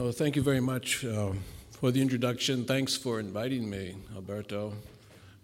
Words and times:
Oh, 0.00 0.12
thank 0.12 0.36
you 0.36 0.42
very 0.42 0.60
much 0.60 1.04
uh, 1.04 1.32
for 1.72 1.90
the 1.90 2.00
introduction. 2.00 2.64
Thanks 2.64 2.94
for 2.94 3.18
inviting 3.18 3.68
me, 3.68 3.96
Alberto. 4.14 4.72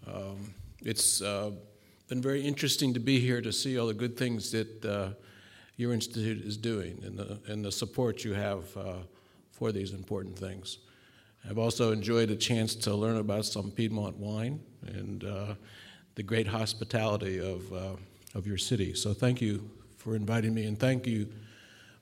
Um, 0.07 0.53
it's 0.81 1.21
uh, 1.21 1.51
been 2.07 2.21
very 2.21 2.41
interesting 2.41 2.93
to 2.93 3.01
be 3.01 3.19
here 3.19 3.41
to 3.41 3.51
see 3.51 3.77
all 3.77 3.87
the 3.87 3.93
good 3.93 4.15
things 4.15 4.51
that 4.51 4.85
uh, 4.85 5.09
your 5.75 5.91
institute 5.91 6.45
is 6.45 6.55
doing 6.55 6.97
and 7.05 7.17
the, 7.17 7.37
and 7.47 7.65
the 7.65 7.71
support 7.71 8.23
you 8.23 8.33
have 8.33 8.77
uh, 8.77 8.93
for 9.51 9.73
these 9.73 9.91
important 9.91 10.39
things. 10.39 10.77
I've 11.49 11.57
also 11.57 11.91
enjoyed 11.91 12.31
a 12.31 12.37
chance 12.37 12.75
to 12.75 12.95
learn 12.95 13.17
about 13.17 13.43
some 13.43 13.71
Piedmont 13.71 14.15
wine 14.15 14.61
and 14.87 15.25
uh, 15.25 15.55
the 16.15 16.23
great 16.23 16.47
hospitality 16.47 17.39
of, 17.39 17.73
uh, 17.73 17.95
of 18.33 18.47
your 18.47 18.57
city. 18.57 18.93
So 18.93 19.13
thank 19.13 19.41
you 19.41 19.69
for 19.97 20.15
inviting 20.15 20.53
me 20.53 20.63
and 20.63 20.79
thank 20.79 21.05
you 21.05 21.27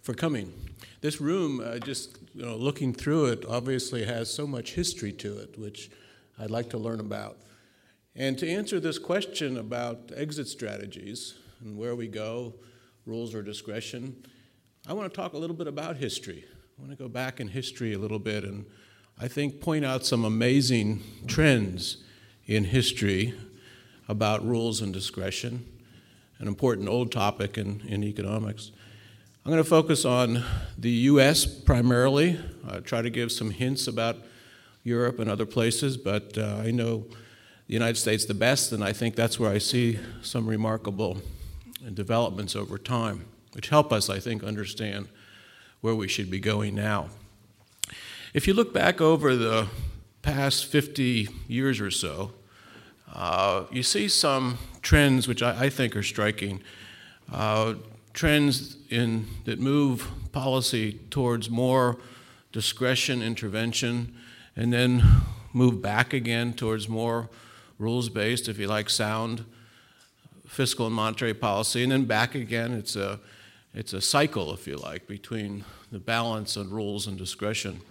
for 0.04 0.14
coming. 0.14 0.54
This 1.02 1.20
room, 1.20 1.62
uh, 1.64 1.80
just 1.80 2.18
you 2.36 2.46
know, 2.46 2.56
looking 2.56 2.94
through 2.94 3.28
it, 3.28 3.46
obviously 3.48 4.04
has 4.06 4.32
so 4.32 4.46
much 4.46 4.74
history 4.74 5.14
to 5.14 5.38
it, 5.40 5.58
which 5.58 5.90
I'd 6.38 6.52
like 6.52 6.70
to 6.72 6.78
learn 6.78 7.00
about. 7.00 7.38
And 8.16 8.38
to 8.38 8.48
answer 8.48 8.80
this 8.80 9.00
question 9.00 9.58
about 9.58 10.12
exit 10.16 10.48
strategies 10.48 11.36
and 11.62 11.78
where 11.78 11.96
we 11.96 12.08
go, 12.08 12.54
rules 13.06 13.34
or 13.34 13.42
discretion, 13.42 14.26
I 14.88 14.94
want 14.94 15.12
to 15.12 15.16
talk 15.16 15.34
a 15.34 15.38
little 15.38 15.56
bit 15.56 15.68
about 15.68 15.96
history. 15.98 16.44
I 16.78 16.82
want 16.82 16.92
to 16.92 17.02
go 17.02 17.08
back 17.08 17.40
in 17.40 17.48
history 17.48 17.94
a 17.94 17.98
little 17.98 18.20
bit 18.20 18.44
and 18.44 18.66
I 19.20 19.28
think 19.28 19.62
point 19.62 19.86
out 19.86 20.06
some 20.06 20.26
amazing 20.26 21.02
trends 21.28 21.98
in 22.46 22.66
history 22.66 23.34
about 24.10 24.46
rules 24.46 24.82
and 24.82 24.94
discretion, 24.94 25.66
an 26.40 26.48
important 26.48 26.90
old 26.90 27.12
topic 27.12 27.58
in, 27.58 27.82
in 27.88 28.04
economics. 28.04 28.72
I'm 29.46 29.52
going 29.52 29.62
to 29.62 29.70
focus 29.70 30.06
on 30.06 30.42
the 30.78 30.90
US 30.90 31.46
primarily, 31.46 32.40
uh, 32.66 32.80
try 32.80 33.02
to 33.02 33.10
give 33.10 33.30
some 33.30 33.50
hints 33.50 33.88
about 33.88 34.16
Europe 34.86 35.20
and 35.20 35.30
other 35.30 35.46
places, 35.46 35.98
but 35.98 36.38
uh, 36.38 36.62
I 36.64 36.72
know 36.72 37.00
the 37.68 37.74
United 37.74 37.98
States 37.98 38.24
the 38.24 38.34
best, 38.34 38.72
and 38.72 38.82
I 38.82 38.94
think 38.94 39.16
that's 39.16 39.38
where 39.42 39.52
I 39.52 39.58
see 39.58 40.00
some 40.22 40.48
remarkable 40.48 41.18
developments 41.94 42.56
over 42.56 42.78
time, 42.78 43.26
which 43.52 43.68
help 43.68 43.92
us, 43.92 44.10
I 44.10 44.18
think, 44.18 44.46
understand 44.46 45.10
where 45.82 45.94
we 45.94 46.08
should 46.08 46.32
be 46.32 46.40
going 46.40 46.74
now. 46.74 47.10
If 48.34 48.48
you 48.48 48.54
look 48.54 48.74
back 48.74 49.02
over 49.02 49.36
the 49.36 49.68
past 50.22 50.68
50 50.68 51.28
years 51.50 51.82
or 51.82 51.92
so, 51.92 52.32
uh, 53.14 53.66
you 53.74 53.84
see 53.84 54.08
some 54.08 54.58
trends 54.82 55.28
which 55.28 55.44
I, 55.44 55.66
I 55.66 55.70
think 55.70 55.98
are 55.98 56.04
striking. 56.04 56.62
Uh, 57.30 57.74
trends 58.14 58.78
in, 58.90 59.28
that 59.46 59.60
move 59.60 60.08
policy 60.32 61.00
towards 61.10 61.50
more 61.50 61.98
discretion, 62.52 63.22
intervention, 63.22 64.16
and 64.56 64.72
then 64.72 65.04
move 65.52 65.82
back 65.82 66.14
again 66.14 66.54
towards 66.54 66.88
more 66.88 67.30
rules 67.80 68.10
based, 68.10 68.48
if 68.48 68.58
you 68.60 68.68
like, 68.68 68.90
sound 68.90 69.44
fiscal 70.48 70.86
and 70.86 70.96
monetary 70.96 71.34
policy, 71.34 71.82
and 71.82 71.92
then 71.92 72.06
back 72.06 72.36
again. 72.36 72.74
It's 72.74 72.96
a, 72.96 73.20
it's 73.74 73.94
a 73.94 74.02
cycle, 74.02 74.54
if 74.54 74.68
you 74.68 74.78
like, 74.78 75.08
between 75.08 75.66
the 75.92 76.00
balance 76.00 76.56
of 76.56 76.72
rules 76.72 77.08
and 77.08 77.18
discretion. 77.18 77.82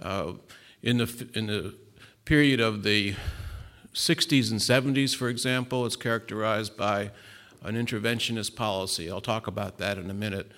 Uh, 0.00 0.34
in, 0.82 0.98
the, 0.98 1.28
in 1.34 1.46
the 1.46 1.74
period 2.26 2.60
of 2.60 2.82
the 2.82 3.14
60s 3.94 4.50
and 4.50 4.60
70s, 4.60 5.16
for 5.16 5.28
example, 5.28 5.86
it's 5.86 5.96
characterized 5.96 6.76
by 6.76 7.10
an 7.64 7.74
interventionist 7.74 8.54
policy. 8.54 9.10
I'll 9.10 9.20
talk 9.20 9.46
about 9.46 9.78
that 9.78 9.98
in 9.98 10.10
a 10.10 10.14
minute. 10.14 10.52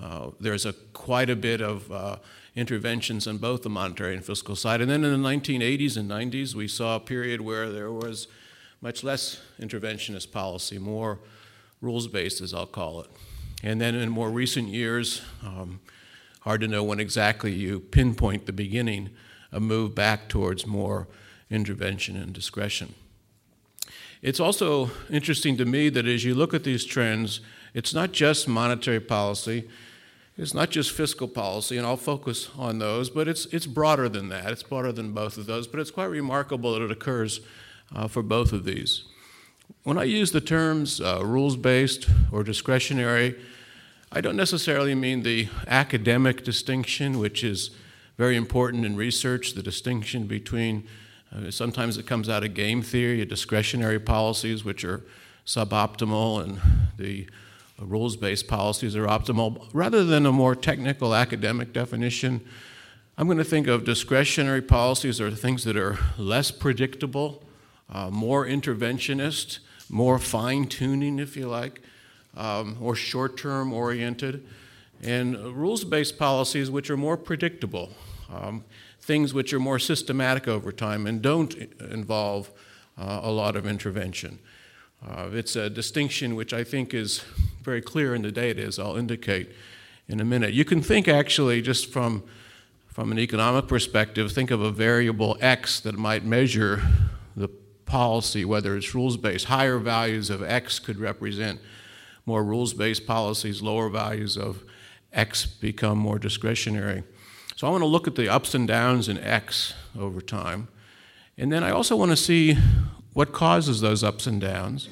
Uh, 0.00 0.30
there's 0.38 0.64
a, 0.64 0.72
quite 0.92 1.30
a 1.30 1.36
bit 1.36 1.60
of 1.60 1.90
uh, 1.90 2.16
interventions 2.54 3.26
on 3.26 3.38
both 3.38 3.62
the 3.62 3.70
monetary 3.70 4.14
and 4.14 4.24
fiscal 4.24 4.54
side. 4.54 4.80
And 4.80 4.90
then 4.90 5.04
in 5.04 5.22
the 5.22 5.28
1980s 5.28 5.96
and 5.96 6.10
90s, 6.10 6.54
we 6.54 6.68
saw 6.68 6.96
a 6.96 7.00
period 7.00 7.40
where 7.40 7.70
there 7.70 7.90
was 7.90 8.28
much 8.80 9.02
less 9.02 9.40
interventionist 9.60 10.30
policy, 10.30 10.78
more 10.78 11.18
rules 11.80 12.06
based, 12.06 12.40
as 12.40 12.52
I'll 12.52 12.66
call 12.66 13.00
it. 13.00 13.10
And 13.62 13.80
then 13.80 13.94
in 13.94 14.08
more 14.10 14.30
recent 14.30 14.68
years, 14.68 15.22
um, 15.42 15.80
hard 16.40 16.60
to 16.62 16.68
know 16.68 16.82
when 16.82 17.00
exactly 17.00 17.52
you 17.52 17.80
pinpoint 17.80 18.46
the 18.46 18.52
beginning, 18.52 19.10
a 19.52 19.60
move 19.60 19.94
back 19.94 20.28
towards 20.28 20.66
more 20.66 21.06
intervention 21.50 22.16
and 22.16 22.32
discretion. 22.32 22.94
It's 24.22 24.38
also 24.38 24.92
interesting 25.10 25.56
to 25.56 25.64
me 25.64 25.88
that 25.88 26.06
as 26.06 26.24
you 26.24 26.36
look 26.36 26.54
at 26.54 26.62
these 26.62 26.84
trends, 26.84 27.40
it's 27.74 27.92
not 27.92 28.12
just 28.12 28.46
monetary 28.46 29.00
policy, 29.00 29.68
it's 30.38 30.54
not 30.54 30.70
just 30.70 30.92
fiscal 30.92 31.26
policy, 31.26 31.76
and 31.76 31.84
I'll 31.84 31.96
focus 31.96 32.48
on 32.56 32.78
those, 32.78 33.10
but 33.10 33.26
it's, 33.26 33.46
it's 33.46 33.66
broader 33.66 34.08
than 34.08 34.28
that. 34.28 34.52
It's 34.52 34.62
broader 34.62 34.92
than 34.92 35.12
both 35.12 35.36
of 35.36 35.46
those, 35.46 35.66
but 35.66 35.80
it's 35.80 35.90
quite 35.90 36.04
remarkable 36.06 36.72
that 36.72 36.82
it 36.82 36.92
occurs 36.92 37.40
uh, 37.94 38.06
for 38.06 38.22
both 38.22 38.52
of 38.52 38.64
these. 38.64 39.04
When 39.82 39.98
I 39.98 40.04
use 40.04 40.30
the 40.30 40.40
terms 40.40 41.00
uh, 41.00 41.24
rules 41.24 41.56
based 41.56 42.08
or 42.30 42.44
discretionary, 42.44 43.34
I 44.12 44.20
don't 44.20 44.36
necessarily 44.36 44.94
mean 44.94 45.22
the 45.24 45.48
academic 45.66 46.44
distinction, 46.44 47.18
which 47.18 47.42
is 47.42 47.70
very 48.16 48.36
important 48.36 48.84
in 48.84 48.94
research, 48.94 49.54
the 49.54 49.62
distinction 49.62 50.26
between 50.26 50.86
sometimes 51.50 51.96
it 51.98 52.06
comes 52.06 52.28
out 52.28 52.44
of 52.44 52.54
game 52.54 52.82
theory, 52.82 53.24
discretionary 53.24 53.98
policies, 53.98 54.64
which 54.64 54.84
are 54.84 55.02
suboptimal, 55.46 56.42
and 56.42 56.60
the 56.98 57.26
uh, 57.80 57.84
rules 57.86 58.16
based 58.16 58.48
policies 58.48 58.94
are 58.96 59.06
optimal. 59.06 59.68
Rather 59.72 60.04
than 60.04 60.26
a 60.26 60.32
more 60.32 60.54
technical 60.54 61.14
academic 61.14 61.72
definition, 61.72 62.40
I'm 63.16 63.26
going 63.26 63.38
to 63.38 63.44
think 63.44 63.66
of 63.66 63.84
discretionary 63.84 64.62
policies 64.62 65.20
are 65.20 65.30
things 65.30 65.64
that 65.64 65.76
are 65.76 65.98
less 66.16 66.50
predictable, 66.50 67.42
uh, 67.90 68.10
more 68.10 68.46
interventionist, 68.46 69.58
more 69.88 70.18
fine 70.18 70.66
tuning, 70.66 71.18
if 71.18 71.36
you 71.36 71.48
like, 71.48 71.82
um, 72.36 72.76
or 72.80 72.94
short 72.94 73.36
term 73.36 73.72
oriented, 73.72 74.46
and 75.02 75.36
rules 75.54 75.84
based 75.84 76.18
policies 76.18 76.70
which 76.70 76.88
are 76.90 76.96
more 76.96 77.16
predictable. 77.16 77.90
Um, 78.32 78.64
things 79.02 79.34
which 79.34 79.52
are 79.52 79.60
more 79.60 79.80
systematic 79.80 80.46
over 80.46 80.70
time 80.72 81.06
and 81.06 81.20
don't 81.20 81.54
involve 81.80 82.50
uh, 82.96 83.20
a 83.22 83.30
lot 83.30 83.56
of 83.56 83.66
intervention. 83.66 84.38
Uh, 85.06 85.28
it's 85.32 85.56
a 85.56 85.68
distinction 85.68 86.36
which 86.36 86.52
I 86.54 86.62
think 86.62 86.94
is 86.94 87.24
very 87.62 87.82
clear 87.82 88.14
in 88.14 88.22
the 88.22 88.30
data, 88.30 88.62
as 88.62 88.78
I'll 88.78 88.96
indicate 88.96 89.50
in 90.06 90.20
a 90.20 90.24
minute. 90.24 90.52
You 90.52 90.64
can 90.64 90.80
think 90.80 91.08
actually 91.08 91.60
just 91.62 91.92
from, 91.92 92.22
from 92.86 93.10
an 93.10 93.18
economic 93.18 93.66
perspective, 93.66 94.30
think 94.30 94.52
of 94.52 94.60
a 94.60 94.70
variable 94.70 95.36
x 95.40 95.80
that 95.80 95.98
might 95.98 96.24
measure 96.24 96.82
the 97.36 97.48
policy, 97.84 98.44
whether 98.44 98.76
it's 98.76 98.94
rules 98.94 99.16
based. 99.16 99.46
Higher 99.46 99.78
values 99.78 100.30
of 100.30 100.42
x 100.44 100.78
could 100.78 100.98
represent 100.98 101.60
more 102.24 102.44
rules 102.44 102.72
based 102.72 103.04
policies, 103.04 103.62
lower 103.62 103.88
values 103.88 104.36
of 104.36 104.62
x 105.12 105.44
become 105.44 105.98
more 105.98 106.20
discretionary. 106.20 107.02
So 107.56 107.66
I 107.66 107.70
want 107.70 107.82
to 107.82 107.86
look 107.86 108.06
at 108.06 108.16
the 108.16 108.28
ups 108.28 108.54
and 108.54 108.66
downs 108.66 109.08
in 109.08 109.18
X 109.18 109.74
over 109.98 110.20
time. 110.20 110.68
And 111.36 111.52
then 111.52 111.62
I 111.64 111.70
also 111.70 111.96
want 111.96 112.10
to 112.10 112.16
see 112.16 112.56
what 113.12 113.32
causes 113.32 113.80
those 113.80 114.02
ups 114.02 114.26
and 114.26 114.40
downs 114.40 114.88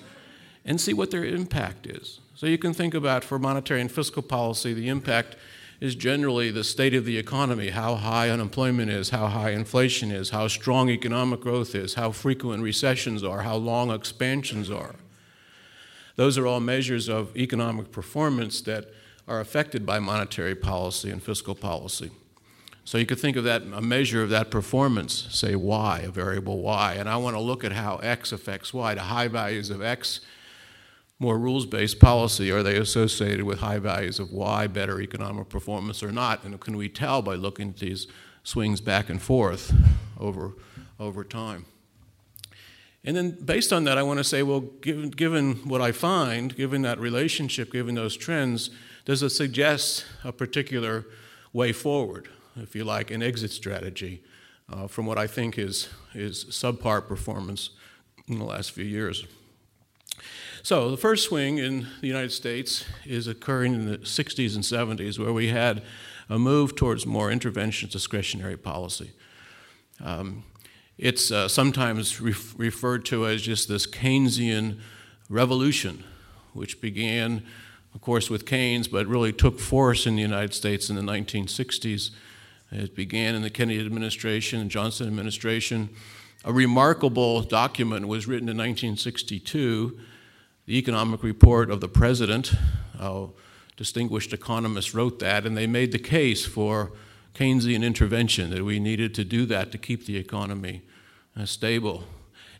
and 0.64 0.80
see 0.80 0.92
what 0.92 1.10
their 1.10 1.24
impact 1.24 1.86
is. 1.86 2.20
So 2.34 2.46
you 2.46 2.58
can 2.58 2.72
think 2.72 2.94
about 2.94 3.24
for 3.24 3.38
monetary 3.38 3.80
and 3.80 3.90
fiscal 3.90 4.22
policy, 4.22 4.72
the 4.72 4.88
impact 4.88 5.36
is 5.80 5.94
generally 5.94 6.50
the 6.50 6.62
state 6.62 6.94
of 6.94 7.06
the 7.06 7.16
economy, 7.16 7.70
how 7.70 7.94
high 7.94 8.28
unemployment 8.28 8.90
is, 8.90 9.10
how 9.10 9.28
high 9.28 9.50
inflation 9.50 10.10
is, 10.10 10.30
how 10.30 10.46
strong 10.46 10.90
economic 10.90 11.40
growth 11.40 11.74
is, 11.74 11.94
how 11.94 12.10
frequent 12.12 12.62
recessions 12.62 13.24
are, 13.24 13.42
how 13.42 13.56
long 13.56 13.90
expansions 13.90 14.70
are. 14.70 14.94
Those 16.16 16.36
are 16.36 16.46
all 16.46 16.60
measures 16.60 17.08
of 17.08 17.34
economic 17.34 17.92
performance 17.92 18.60
that 18.62 18.92
are 19.26 19.40
affected 19.40 19.86
by 19.86 19.98
monetary 19.98 20.54
policy 20.54 21.10
and 21.10 21.22
fiscal 21.22 21.54
policy. 21.54 22.10
So 22.84 22.98
you 22.98 23.06
could 23.06 23.20
think 23.20 23.36
of 23.36 23.44
that, 23.44 23.62
a 23.62 23.80
measure 23.80 24.22
of 24.22 24.30
that 24.30 24.50
performance, 24.50 25.26
say 25.30 25.54
y, 25.54 26.00
a 26.04 26.10
variable 26.10 26.62
y, 26.62 26.94
and 26.94 27.08
I 27.08 27.16
want 27.18 27.36
to 27.36 27.40
look 27.40 27.62
at 27.62 27.72
how 27.72 27.96
x 27.98 28.32
affects 28.32 28.74
y. 28.74 28.94
The 28.94 29.02
high 29.02 29.28
values 29.28 29.70
of 29.70 29.82
x, 29.82 30.20
more 31.18 31.38
rules 31.38 31.66
based 31.66 32.00
policy, 32.00 32.50
are 32.50 32.62
they 32.62 32.76
associated 32.76 33.44
with 33.44 33.60
high 33.60 33.78
values 33.78 34.18
of 34.18 34.32
y, 34.32 34.66
better 34.66 35.00
economic 35.00 35.48
performance 35.48 36.02
or 36.02 36.10
not? 36.10 36.42
And 36.44 36.58
can 36.58 36.76
we 36.76 36.88
tell 36.88 37.22
by 37.22 37.34
looking 37.34 37.70
at 37.70 37.76
these 37.76 38.06
swings 38.42 38.80
back 38.80 39.10
and 39.10 39.20
forth 39.20 39.72
over, 40.18 40.52
over 40.98 41.22
time? 41.22 41.66
And 43.04 43.16
then 43.16 43.30
based 43.30 43.72
on 43.72 43.84
that, 43.84 43.96
I 43.98 44.02
want 44.02 44.18
to 44.18 44.24
say, 44.24 44.42
well, 44.42 44.60
given, 44.60 45.10
given 45.10 45.56
what 45.68 45.80
I 45.80 45.92
find, 45.92 46.54
given 46.54 46.82
that 46.82 46.98
relationship, 46.98 47.72
given 47.72 47.94
those 47.94 48.16
trends, 48.16 48.70
does 49.04 49.22
it 49.22 49.30
suggest 49.30 50.04
a 50.24 50.32
particular 50.32 51.06
way 51.52 51.72
forward? 51.72 52.28
If 52.56 52.74
you 52.74 52.84
like, 52.84 53.10
an 53.10 53.22
exit 53.22 53.50
strategy 53.50 54.22
uh, 54.72 54.86
from 54.86 55.06
what 55.06 55.18
I 55.18 55.26
think 55.26 55.58
is, 55.58 55.88
is 56.14 56.44
subpar 56.46 57.06
performance 57.06 57.70
in 58.28 58.38
the 58.38 58.44
last 58.44 58.72
few 58.72 58.84
years. 58.84 59.26
So, 60.62 60.90
the 60.90 60.96
first 60.96 61.24
swing 61.24 61.58
in 61.58 61.86
the 62.00 62.06
United 62.06 62.32
States 62.32 62.84
is 63.06 63.26
occurring 63.26 63.74
in 63.74 63.86
the 63.86 63.98
60s 63.98 64.54
and 64.54 64.62
70s, 64.64 65.18
where 65.18 65.32
we 65.32 65.48
had 65.48 65.82
a 66.28 66.38
move 66.38 66.76
towards 66.76 67.06
more 67.06 67.30
interventionist 67.30 67.92
discretionary 67.92 68.58
policy. 68.58 69.12
Um, 70.02 70.44
it's 70.98 71.30
uh, 71.30 71.48
sometimes 71.48 72.20
ref- 72.20 72.54
referred 72.58 73.06
to 73.06 73.26
as 73.26 73.40
just 73.40 73.68
this 73.68 73.86
Keynesian 73.86 74.80
revolution, 75.30 76.04
which 76.52 76.80
began, 76.82 77.42
of 77.94 78.02
course, 78.02 78.28
with 78.28 78.44
Keynes, 78.44 78.86
but 78.86 79.06
really 79.06 79.32
took 79.32 79.58
force 79.58 80.06
in 80.06 80.16
the 80.16 80.22
United 80.22 80.52
States 80.52 80.90
in 80.90 80.96
the 80.96 81.02
1960s. 81.02 82.10
It 82.72 82.94
began 82.94 83.34
in 83.34 83.42
the 83.42 83.50
Kennedy 83.50 83.84
administration 83.84 84.60
and 84.60 84.70
Johnson 84.70 85.06
administration. 85.06 85.90
A 86.44 86.52
remarkable 86.52 87.42
document 87.42 88.06
was 88.06 88.26
written 88.26 88.48
in 88.48 88.56
1962, 88.56 89.98
the 90.66 90.78
economic 90.78 91.22
report 91.22 91.70
of 91.70 91.80
the 91.80 91.88
president. 91.88 92.52
Uh, 92.98 93.26
distinguished 93.76 94.32
economists 94.32 94.94
wrote 94.94 95.18
that, 95.18 95.46
and 95.46 95.56
they 95.56 95.66
made 95.66 95.90
the 95.90 95.98
case 95.98 96.46
for 96.46 96.92
Keynesian 97.34 97.82
intervention, 97.82 98.50
that 98.50 98.64
we 98.64 98.78
needed 98.78 99.14
to 99.14 99.24
do 99.24 99.46
that 99.46 99.72
to 99.72 99.78
keep 99.78 100.06
the 100.06 100.16
economy 100.16 100.82
uh, 101.36 101.46
stable. 101.46 102.04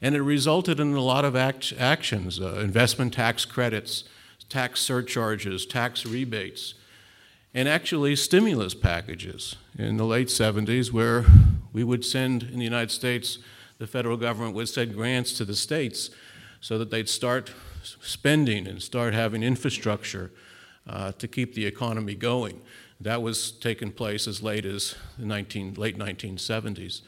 And 0.02 0.14
it 0.14 0.22
resulted 0.22 0.80
in 0.80 0.94
a 0.94 1.00
lot 1.00 1.24
of 1.24 1.36
act- 1.36 1.74
actions 1.78 2.40
uh, 2.40 2.54
investment 2.54 3.12
tax 3.12 3.44
credits, 3.44 4.04
tax 4.48 4.80
surcharges, 4.80 5.66
tax 5.66 6.06
rebates, 6.06 6.74
and 7.54 7.68
actually 7.68 8.14
stimulus 8.16 8.74
packages 8.74 9.56
in 9.78 9.96
the 9.96 10.04
late 10.04 10.28
70s, 10.28 10.92
where 10.92 11.24
we 11.72 11.82
would 11.84 12.04
send 12.04 12.44
in 12.44 12.58
the 12.58 12.64
United 12.64 12.90
States, 12.90 13.38
the 13.78 13.86
federal 13.86 14.16
government 14.16 14.54
would 14.54 14.68
send 14.68 14.94
grants 14.94 15.32
to 15.34 15.44
the 15.44 15.56
states 15.56 16.10
so 16.60 16.78
that 16.78 16.90
they'd 16.90 17.08
start 17.08 17.52
spending 17.82 18.66
and 18.66 18.82
start 18.82 19.14
having 19.14 19.42
infrastructure 19.42 20.30
uh, 20.88 21.12
to 21.12 21.26
keep 21.26 21.54
the 21.54 21.66
economy 21.66 22.14
going. 22.14 22.60
That 23.00 23.22
was 23.22 23.50
taking 23.50 23.92
place 23.92 24.28
as 24.28 24.42
late 24.42 24.66
as 24.66 24.94
the 25.18 25.24
19, 25.24 25.74
late 25.74 25.98
1970s. 25.98 27.00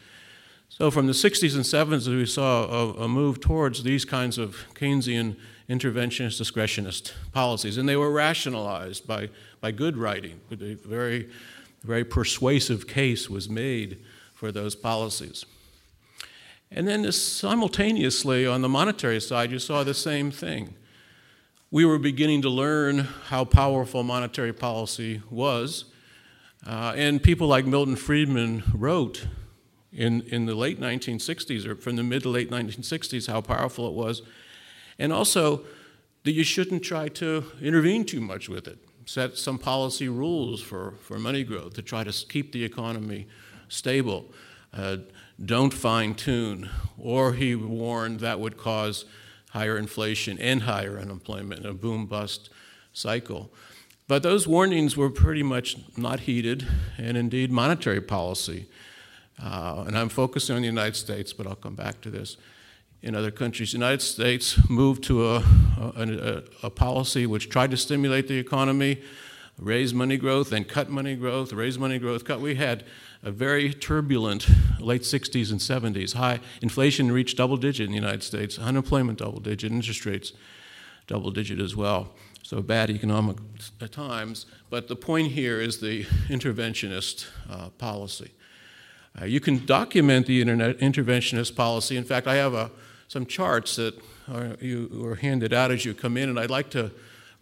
So 0.69 0.91
from 0.91 1.07
the 1.07 1.13
60s 1.13 1.55
and 1.55 1.65
70s, 1.65 2.09
we 2.09 2.25
saw 2.25 2.65
a, 2.65 3.05
a, 3.05 3.09
move 3.09 3.41
towards 3.41 3.83
these 3.83 4.07
kinds 4.07 4.39
of 4.39 4.65
Keynesian 4.75 5.37
interventionist, 5.73 6.39
discretionist 6.39 7.13
policies, 7.33 7.79
and 7.79 7.89
they 7.89 7.97
were 7.97 8.11
rationalized 8.11 9.07
by, 9.07 9.29
by 9.61 9.71
good 9.71 9.97
writing. 9.97 10.41
A 10.51 10.75
very, 10.75 11.31
very 11.83 12.05
persuasive 12.05 12.87
case 12.87 13.31
was 13.31 13.49
made 13.49 13.99
for 14.35 14.53
those 14.53 14.75
policies. 14.75 15.47
And 16.71 16.87
then 16.89 17.11
simultaneously, 17.13 18.47
on 18.47 18.63
the 18.63 18.69
monetary 18.69 19.21
side, 19.21 19.51
you 19.51 19.59
saw 19.59 19.85
the 19.85 19.95
same 19.95 20.31
thing 20.31 20.75
we 21.73 21.87
were 21.87 21.99
beginning 21.99 22.43
to 22.43 22.51
learn 22.51 22.99
how 23.29 23.47
powerful 23.47 24.03
monetary 24.03 24.53
policy 24.53 25.23
was. 25.31 25.87
Uh, 26.67 26.93
and 26.95 27.21
people 27.23 27.49
like 27.49 27.65
Milton 27.65 27.97
Friedman 27.97 28.63
wrote 28.75 29.27
in, 29.91 30.21
in 30.23 30.45
the 30.45 30.55
late 30.55 30.79
1960s, 30.79 31.67
or 31.67 31.75
from 31.75 31.97
the 31.97 32.03
mid 32.03 32.25
to 32.25 32.29
late 32.29 32.51
1960s, 32.51 33.27
how 33.27 33.41
powerful 33.41 33.89
it 33.89 33.95
was. 33.95 34.21
And 34.99 35.13
also 35.13 35.63
that 36.25 36.33
you 36.33 36.45
shouldn't 36.45 36.83
try 36.83 37.09
to 37.09 37.45
intervene 37.61 38.05
too 38.05 38.21
much 38.21 38.49
with 38.49 38.69
it. 38.69 38.79
Set 39.07 39.37
some 39.37 39.59
policy 39.59 40.09
rules 40.09 40.61
for, 40.63 40.95
for 41.03 41.19
money 41.19 41.43
growth 41.43 41.75
to 41.75 41.83
try 41.83 42.05
to 42.05 42.27
keep 42.27 42.53
the 42.53 42.65
economy 42.65 43.27
stable. 43.69 44.27
Uh, 44.73 44.99
don't 45.45 45.75
fine 45.75 46.15
tune. 46.15 46.71
Or 46.99 47.33
he 47.33 47.55
warned 47.55 48.21
that 48.21 48.39
would 48.39 48.57
cause 48.57 49.05
higher 49.51 49.77
inflation 49.77 50.39
and 50.39 50.63
higher 50.63 50.99
unemployment, 50.99 51.67
a 51.67 51.75
boom 51.75 52.07
bust 52.07 52.49
cycle. 52.93 53.51
But 54.09 54.23
those 54.23 54.47
warnings 54.47 54.97
were 54.97 55.11
pretty 55.11 55.43
much 55.43 55.77
not 55.97 56.21
heeded, 56.21 56.67
and 56.99 57.17
indeed, 57.17 57.51
monetary 57.51 58.01
policy. 58.01 58.69
Uh, 59.43 59.85
and 59.87 59.97
I'm 59.97 60.09
focusing 60.09 60.57
on 60.57 60.63
the 60.63 60.69
United 60.69 60.97
States, 60.97 61.33
but 61.33 61.47
I'll 61.47 61.55
come 61.55 61.75
back 61.75 62.01
to 62.03 62.11
this. 62.11 62.37
In 63.03 63.17
other 63.17 63.33
countries, 63.33 63.73
the 63.73 63.79
United 63.79 64.01
States 64.01 64.59
moved 64.71 65.03
to 65.05 65.27
a, 65.27 65.45
a, 65.97 66.43
a 66.63 66.71
policy 66.71 67.27
which 67.27 67.49
tried 67.49 67.73
to 67.73 67.77
stimulate 67.77 68.29
the 68.29 68.39
economy, 68.39 69.03
raise 69.59 69.93
money 69.93 70.17
growth, 70.17 70.51
then 70.51 70.65
cut 70.65 70.89
money 70.89 71.17
growth, 71.17 71.53
raise 71.53 71.79
money 71.79 71.99
growth, 71.99 72.25
cut. 72.25 72.41
We 72.41 72.55
had 72.55 72.85
a 73.25 73.33
very 73.33 73.75
turbulent 73.75 74.47
late 74.81 75.03
60s 75.03 75.51
and 75.51 75.59
70s. 75.59 76.15
High 76.15 76.39
inflation 76.61 77.11
reached 77.11 77.37
double 77.37 77.57
digit 77.57 77.87
in 77.87 77.93
the 77.93 77.99
United 77.99 78.23
States, 78.23 78.57
unemployment 78.57 79.19
double 79.19 79.41
digit, 79.41 79.73
interest 79.73 80.07
rates 80.07 80.33
double 81.09 81.33
digit 81.33 81.61
as 81.61 81.75
well. 81.75 82.15
So 82.43 82.63
bad 82.63 82.89
economic 82.89 83.37
times. 83.91 84.47
But 84.71 84.89
the 84.89 84.97
point 84.97 85.33
here 85.33 85.61
is 85.61 85.79
the 85.79 86.05
interventionist 86.29 87.27
uh, 87.51 87.71
policy. 87.71 88.33
Uh, 89.21 89.27
you 89.27 89.41
can 89.41 89.65
document 89.67 90.27
the 90.27 90.41
internet 90.41 90.79
interventionist 90.79 91.55
policy. 91.55 91.97
In 91.97 92.05
fact, 92.05 92.27
I 92.27 92.37
have 92.37 92.55
a, 92.55 92.71
some 93.13 93.27
charts 93.27 93.77
that 93.77 93.95
are, 94.33 94.57
you 94.59 94.89
were 94.91 95.17
handed 95.17 95.53
out 95.53 95.71
as 95.71 95.85
you 95.85 95.93
come 95.93 96.17
in, 96.17 96.31
and 96.31 96.41
I'd 96.41 96.49
like 96.49 96.71
to 96.71 96.91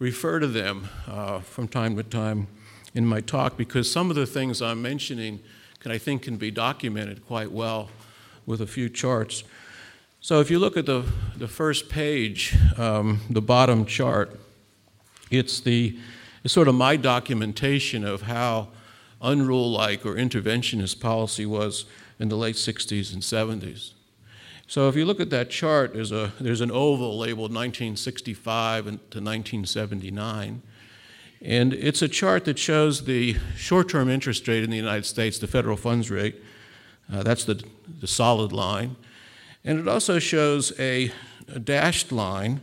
refer 0.00 0.40
to 0.40 0.48
them 0.48 0.88
uh, 1.06 1.38
from 1.38 1.68
time 1.68 1.94
to 1.94 2.02
time 2.02 2.48
in 2.92 3.06
my 3.06 3.20
talk 3.20 3.56
because 3.56 3.88
some 3.88 4.10
of 4.10 4.16
the 4.16 4.26
things 4.26 4.60
I'm 4.60 4.82
mentioning 4.82 5.38
can, 5.78 5.92
I 5.92 5.98
think 5.98 6.22
can 6.22 6.38
be 6.38 6.50
documented 6.50 7.24
quite 7.24 7.52
well 7.52 7.88
with 8.46 8.60
a 8.60 8.66
few 8.66 8.88
charts. 8.88 9.44
So 10.20 10.40
if 10.40 10.50
you 10.50 10.58
look 10.58 10.76
at 10.76 10.86
the, 10.86 11.04
the 11.36 11.46
first 11.46 11.88
page, 11.88 12.56
um, 12.76 13.20
the 13.30 13.40
bottom 13.40 13.84
chart, 13.84 14.40
it's 15.30 15.60
the 15.60 15.96
it's 16.42 16.52
sort 16.52 16.66
of 16.66 16.74
my 16.74 16.96
documentation 16.96 18.04
of 18.04 18.22
how 18.22 18.70
unrule-like 19.22 20.04
or 20.04 20.16
interventionist 20.16 20.98
policy 20.98 21.46
was 21.46 21.84
in 22.18 22.28
the 22.28 22.36
late 22.36 22.56
60s 22.56 23.12
and 23.12 23.22
70s. 23.22 23.92
So 24.70 24.88
if 24.88 24.94
you 24.94 25.04
look 25.04 25.18
at 25.18 25.30
that 25.30 25.50
chart, 25.50 25.94
there's, 25.94 26.12
a, 26.12 26.32
there's 26.38 26.60
an 26.60 26.70
oval 26.70 27.18
labeled 27.18 27.52
1965 27.52 28.84
to 28.84 28.90
1979. 28.90 30.62
And 31.42 31.74
it's 31.74 32.02
a 32.02 32.08
chart 32.08 32.44
that 32.44 32.56
shows 32.56 33.04
the 33.04 33.34
short 33.56 33.88
term 33.88 34.08
interest 34.08 34.46
rate 34.46 34.62
in 34.62 34.70
the 34.70 34.76
United 34.76 35.06
States, 35.06 35.40
the 35.40 35.48
federal 35.48 35.76
funds 35.76 36.08
rate. 36.08 36.40
Uh, 37.12 37.24
that's 37.24 37.44
the, 37.44 37.60
the 37.98 38.06
solid 38.06 38.52
line. 38.52 38.94
And 39.64 39.80
it 39.80 39.88
also 39.88 40.20
shows 40.20 40.72
a, 40.78 41.10
a 41.52 41.58
dashed 41.58 42.12
line, 42.12 42.60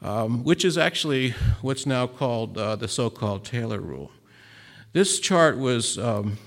um, 0.00 0.44
which 0.44 0.64
is 0.64 0.78
actually 0.78 1.30
what's 1.60 1.86
now 1.86 2.06
called 2.06 2.56
uh, 2.56 2.76
the 2.76 2.86
so 2.86 3.10
called 3.10 3.44
Taylor 3.44 3.80
rule. 3.80 4.12
This 4.92 5.18
chart 5.18 5.58
was, 5.58 5.98
um, 5.98 6.38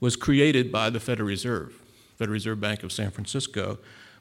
was 0.00 0.16
created 0.16 0.72
by 0.72 0.90
the 0.90 0.98
Federal 0.98 1.28
Reserve, 1.28 1.80
Federal 2.16 2.32
Reserve 2.32 2.60
Bank 2.60 2.82
of 2.82 2.90
San 2.90 3.12
Francisco, 3.12 3.78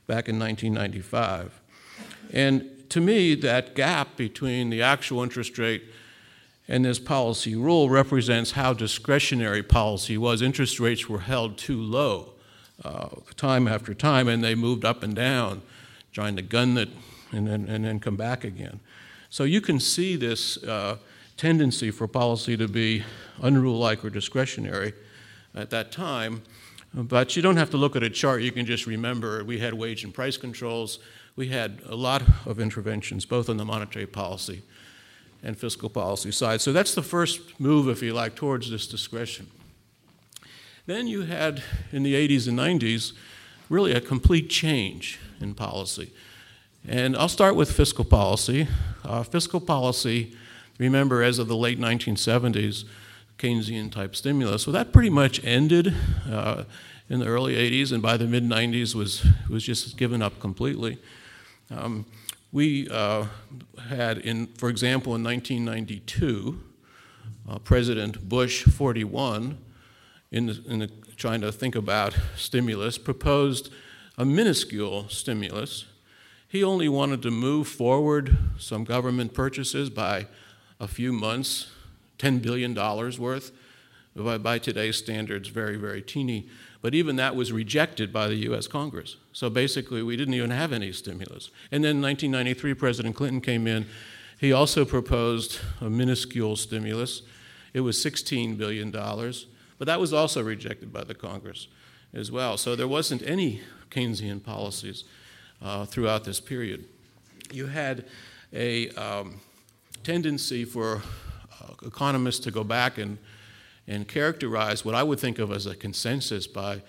back 0.08 0.28
in 0.30 0.40
1995. 0.40 1.62
And 2.34 2.90
to 2.90 3.02
me, 3.02 3.36
that 3.36 3.76
gap 3.76 4.16
between 4.16 4.70
the 4.70 4.82
actual 4.82 5.22
interest 5.22 5.58
rate 5.58 5.84
and 6.68 6.84
this 6.84 7.00
policy 7.00 7.56
rule 7.56 7.90
represents 7.90 8.52
how 8.52 8.74
discretionary 8.74 9.64
policy 9.64 10.18
was. 10.18 10.42
Interest 10.42 10.80
rates 10.80 11.08
were 11.08 11.20
held 11.20 11.58
too 11.58 11.82
low 11.82 12.34
uh, 12.84 13.10
time 13.36 13.68
after 13.68 13.94
time, 13.94 14.28
and 14.28 14.44
they 14.44 14.56
moved 14.56 14.84
up 14.84 15.04
and 15.04 15.16
down, 15.16 15.62
trying 16.12 16.36
to 16.36 16.42
gun 16.42 16.78
it 16.78 16.90
and 17.32 17.48
then, 17.48 17.68
and 17.68 17.86
then 17.86 18.00
come 18.00 18.16
back 18.16 18.44
again. 18.44 18.80
So 19.30 19.44
you 19.44 19.62
can 19.62 19.80
see 19.80 20.16
this 20.16 20.62
uh, 20.64 20.98
tendency 21.36 21.92
for 21.92 22.08
policy 22.08 22.58
to 22.58 22.68
be 22.68 23.04
unrule 23.42 23.80
like 23.80 24.04
or 24.04 24.10
discretionary 24.10 24.94
at 25.56 25.70
that 25.70 25.92
time. 25.92 26.44
But 26.94 27.36
you 27.36 27.42
don't 27.42 27.58
have 27.58 27.70
to 27.72 27.78
look 27.78 27.96
at 27.96 28.04
a 28.04 28.10
chart, 28.10 28.42
you 28.42 28.52
can 28.52 28.66
just 28.66 28.86
remember 28.86 29.44
we 29.44 29.60
had 29.60 29.74
wage 29.74 30.04
and 30.04 30.14
price 30.14 30.38
controls. 30.38 31.00
We 31.36 31.50
had 31.50 31.82
a 31.86 31.96
lot 31.96 32.24
of 32.46 32.60
interventions, 32.60 33.26
both 33.26 33.50
on 33.50 33.58
the 33.58 33.66
monetary 33.66 34.08
policy 34.08 34.64
and 35.44 35.58
fiscal 35.58 35.90
policy 35.90 36.32
side. 36.32 36.62
So 36.62 36.74
that's 36.74 36.96
the 36.96 37.04
first 37.04 37.60
move, 37.60 37.88
if 37.88 38.02
you 38.02 38.14
like, 38.14 38.36
towards 38.36 38.72
this 38.72 38.88
discretion. 38.88 39.48
Then 40.88 41.08
you 41.08 41.24
had, 41.24 41.62
in 41.92 42.04
the 42.04 42.16
80s 42.16 42.48
and 42.48 42.58
90s, 42.58 43.14
really 43.70 43.92
a 43.92 44.02
complete 44.02 44.50
change 44.50 45.20
in 45.40 45.54
policy. 45.54 46.12
And 46.88 47.16
I'll 47.16 47.28
start 47.28 47.56
with 47.56 47.72
fiscal 47.72 48.06
policy. 48.06 48.68
Uh, 49.04 49.24
fiscal 49.24 49.60
policy, 49.60 50.36
remember, 50.80 51.22
as 51.22 51.40
of 51.40 51.48
the 51.48 51.56
late 51.58 51.80
1970s, 51.80 52.86
Keynesian 53.38 53.92
type 53.92 54.16
stimulus, 54.16 54.66
well, 54.66 54.74
that 54.74 54.92
pretty 54.92 55.10
much 55.10 55.44
ended 55.44 55.94
uh, 56.30 56.64
in 57.10 57.20
the 57.20 57.26
early 57.26 57.56
80s, 57.56 57.92
and 57.92 58.02
by 58.02 58.18
the 58.18 58.26
mid 58.26 58.44
90s 58.44 58.96
was, 58.96 59.26
was 59.50 59.64
just 59.64 59.98
given 59.98 60.22
up 60.22 60.40
completely. 60.40 60.98
Um, 61.70 62.06
we 62.52 62.88
uh, 62.90 63.26
had, 63.90 64.20
in, 64.20 64.48
for 64.48 64.70
example, 64.70 65.16
in 65.16 65.24
1992, 65.24 66.60
uh, 67.50 67.60
President 67.60 68.28
Bush 68.28 68.64
41, 68.64 69.58
in, 70.32 70.46
the, 70.48 70.64
in 70.68 70.80
the, 70.80 70.88
trying 71.16 71.42
to 71.42 71.52
think 71.52 71.76
about 71.76 72.18
stimulus, 72.36 72.98
proposed 72.98 73.72
a 74.18 74.26
minuscule 74.26 75.08
stimulus. 75.10 75.86
He 76.48 76.64
only 76.64 76.90
wanted 76.90 77.22
to 77.24 77.32
move 77.32 77.68
forward 77.68 78.38
some 78.58 78.84
government 78.84 79.34
purchases 79.34 79.90
by 79.90 80.28
a 80.80 80.88
few 80.88 81.12
months, 81.14 81.72
$10 82.20 82.42
billion 82.42 82.74
worth. 83.20 83.52
by, 84.16 84.38
by 84.38 84.60
today's 84.60 84.98
standards, 84.98 85.50
very, 85.50 85.78
very 85.78 86.02
teeny. 86.02 86.48
But 86.82 86.94
even 86.94 87.16
that 87.16 87.36
was 87.36 87.52
rejected 87.52 88.14
by 88.14 88.28
the 88.28 88.36
US 88.52 88.68
Congress. 88.68 89.18
So 89.34 89.50
basically, 89.50 90.04
we 90.04 90.16
didn't 90.16 90.34
even 90.34 90.52
have 90.52 90.72
any 90.72 90.92
stimulus. 90.92 91.50
And 91.72 91.84
then 91.84 91.98
in 91.98 92.02
1993, 92.02 92.74
President 92.76 93.16
Clinton 93.16 93.42
came 93.42 93.68
in. 93.68 93.86
He 94.40 94.54
also 94.54 94.86
proposed 94.86 95.60
a 95.82 95.90
minuscule 95.90 96.56
stimulus. 96.56 97.24
It 97.74 97.82
was 97.82 97.98
$16 97.98 98.58
billion, 98.58 98.92
but 98.92 99.86
that 99.86 100.00
was 100.00 100.14
also 100.14 100.44
rejected 100.44 100.94
by 100.94 101.04
the 101.04 101.16
Congress 101.16 101.68
as 102.14 102.32
well. 102.32 102.58
So 102.58 102.76
there 102.76 102.88
wasn't 102.88 103.24
any 103.24 103.62
Keynesian 103.90 104.44
policies 104.44 105.04
uh, 105.62 105.86
throughout 105.86 106.24
this 106.24 106.40
period. 106.40 106.86
You 107.52 107.68
had 107.68 108.06
a 108.54 108.90
um, 108.92 109.42
tendency 110.04 110.66
for 110.66 111.02
economists 111.84 112.40
to 112.40 112.52
go 112.52 112.64
back 112.64 112.98
and, 112.98 113.18
and 113.88 114.08
characterize 114.08 114.84
what 114.84 114.96
I 114.96 115.04
would 115.04 115.20
think 115.20 115.40
of 115.40 115.52
as 115.52 115.66
a 115.66 115.76
consensus 115.76 116.48
by 116.48 116.82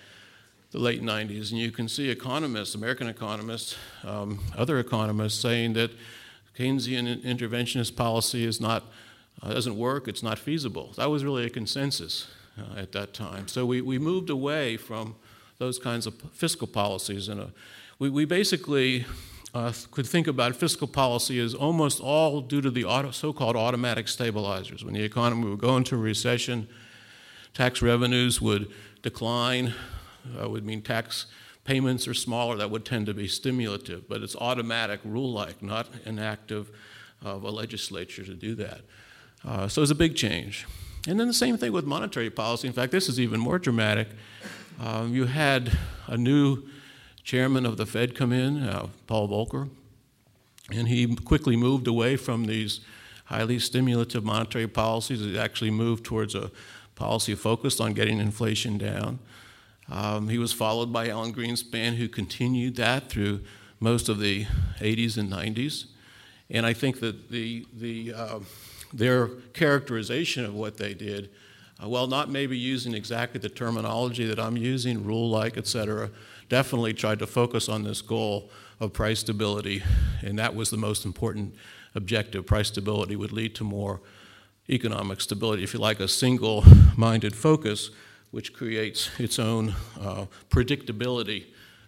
the 0.71 0.79
late 0.79 1.01
90s. 1.01 1.51
And 1.51 1.59
you 1.59 1.71
can 1.71 1.87
see 1.87 2.09
economists, 2.09 2.75
American 2.75 3.07
economists, 3.07 3.75
um, 4.03 4.39
other 4.57 4.79
economists 4.79 5.39
saying 5.39 5.73
that 5.73 5.91
Keynesian 6.57 7.23
interventionist 7.23 7.95
policy 7.95 8.45
is 8.45 8.59
not, 8.59 8.83
uh, 9.41 9.53
doesn't 9.53 9.77
work, 9.77 10.07
it's 10.07 10.21
not 10.21 10.37
feasible. 10.37 10.93
That 10.97 11.09
was 11.09 11.23
really 11.23 11.45
a 11.45 11.49
consensus 11.49 12.27
uh, 12.57 12.79
at 12.79 12.91
that 12.91 13.13
time. 13.13 13.47
So 13.47 13.65
we, 13.65 13.81
we 13.81 13.97
moved 13.97 14.29
away 14.29 14.77
from 14.77 15.15
those 15.57 15.79
kinds 15.79 16.05
of 16.05 16.15
fiscal 16.33 16.67
policies. 16.67 17.29
And 17.29 17.41
uh, 17.41 17.45
we, 17.97 18.09
we 18.09 18.25
basically 18.25 19.05
uh, 19.53 19.73
could 19.91 20.05
think 20.05 20.27
about 20.27 20.55
fiscal 20.55 20.87
policy 20.87 21.39
as 21.39 21.53
almost 21.53 21.99
all 21.99 22.41
due 22.41 22.61
to 22.61 22.69
the 22.69 22.85
auto, 22.85 23.11
so-called 23.11 23.55
automatic 23.55 24.07
stabilizers. 24.07 24.85
When 24.85 24.93
the 24.93 25.03
economy 25.03 25.49
would 25.49 25.59
go 25.59 25.75
into 25.77 25.97
recession, 25.97 26.67
tax 27.53 27.81
revenues 27.81 28.41
would 28.41 28.71
decline. 29.01 29.73
Uh, 30.39 30.49
would 30.49 30.65
mean 30.65 30.81
tax 30.81 31.25
payments 31.63 32.07
are 32.07 32.13
smaller. 32.13 32.57
That 32.57 32.69
would 32.69 32.85
tend 32.85 33.05
to 33.07 33.13
be 33.13 33.27
stimulative, 33.27 34.07
but 34.07 34.21
it's 34.21 34.35
automatic, 34.35 34.99
rule-like, 35.03 35.63
not 35.63 35.87
an 36.05 36.19
act 36.19 36.51
of, 36.51 36.69
of 37.23 37.43
a 37.43 37.49
legislature 37.49 38.23
to 38.23 38.33
do 38.33 38.55
that. 38.55 38.81
Uh, 39.45 39.67
so 39.67 39.81
it's 39.81 39.91
a 39.91 39.95
big 39.95 40.15
change. 40.15 40.67
And 41.07 41.19
then 41.19 41.27
the 41.27 41.33
same 41.33 41.57
thing 41.57 41.71
with 41.71 41.85
monetary 41.85 42.29
policy. 42.29 42.67
In 42.67 42.73
fact, 42.73 42.91
this 42.91 43.07
is 43.07 43.19
even 43.19 43.39
more 43.39 43.57
dramatic. 43.57 44.09
Um, 44.79 45.13
you 45.13 45.25
had 45.25 45.77
a 46.07 46.17
new 46.17 46.63
chairman 47.29 47.63
of 47.63 47.77
the 47.77 47.85
Fed 47.85 48.15
come 48.15 48.33
in, 48.33 48.63
uh, 48.63 48.87
Paul 49.05 49.29
Volcker, 49.29 49.69
and 50.71 50.87
he 50.87 51.15
quickly 51.15 51.55
moved 51.55 51.85
away 51.85 52.15
from 52.15 52.45
these 52.45 52.79
highly 53.25 53.59
stimulative 53.59 54.23
monetary 54.23 54.67
policies. 54.67 55.19
He 55.19 55.37
actually 55.37 55.69
moved 55.69 56.03
towards 56.03 56.33
a 56.33 56.49
policy 56.95 57.35
focused 57.35 57.79
on 57.79 57.93
getting 57.93 58.19
inflation 58.19 58.79
down. 58.79 59.19
Um, 59.91 60.29
he 60.29 60.39
was 60.39 60.51
followed 60.51 60.91
by 60.91 61.09
Alan 61.09 61.31
Greenspan, 61.31 61.97
who 61.97 62.07
continued 62.07 62.77
that 62.77 63.09
through 63.09 63.41
most 63.79 64.09
of 64.09 64.19
the 64.19 64.47
80s 64.79 65.15
and 65.15 65.31
90s. 65.31 65.85
And 66.49 66.65
I 66.65 66.73
think 66.73 66.99
that 66.99 67.29
the, 67.29 67.63
the, 67.71 68.11
uh, 68.11 68.39
their 68.91 69.27
characterization 69.53 70.45
of 70.45 70.55
what 70.55 70.77
they 70.77 70.95
did 70.95 71.29
uh, 71.79 71.87
while 71.87 72.07
not 72.07 72.31
maybe 72.31 72.57
using 72.57 72.95
exactly 72.95 73.39
the 73.39 73.49
terminology 73.49 74.25
that 74.25 74.39
I'm 74.39 74.57
using, 74.57 75.03
rule 75.03 75.29
like, 75.29 75.57
et 75.57 75.67
cetera, 75.67 76.09
definitely 76.49 76.93
tried 76.93 77.19
to 77.19 77.27
focus 77.27 77.69
on 77.69 77.83
this 77.83 78.01
goal 78.01 78.49
of 78.79 78.91
price 78.91 79.19
stability, 79.19 79.83
and 80.21 80.37
that 80.39 80.55
was 80.55 80.69
the 80.69 80.77
most 80.77 81.05
important 81.05 81.55
objective. 81.95 82.45
Price 82.45 82.67
stability 82.67 83.15
would 83.15 83.31
lead 83.31 83.55
to 83.55 83.63
more 83.63 84.01
economic 84.69 85.21
stability, 85.21 85.63
if 85.63 85.73
you 85.73 85.79
like, 85.79 85.99
a 85.99 86.07
single 86.07 86.63
minded 86.97 87.35
focus 87.35 87.91
which 88.31 88.53
creates 88.53 89.09
its 89.19 89.39
own 89.39 89.73
uh, 89.99 90.25
predictability, 90.49 91.45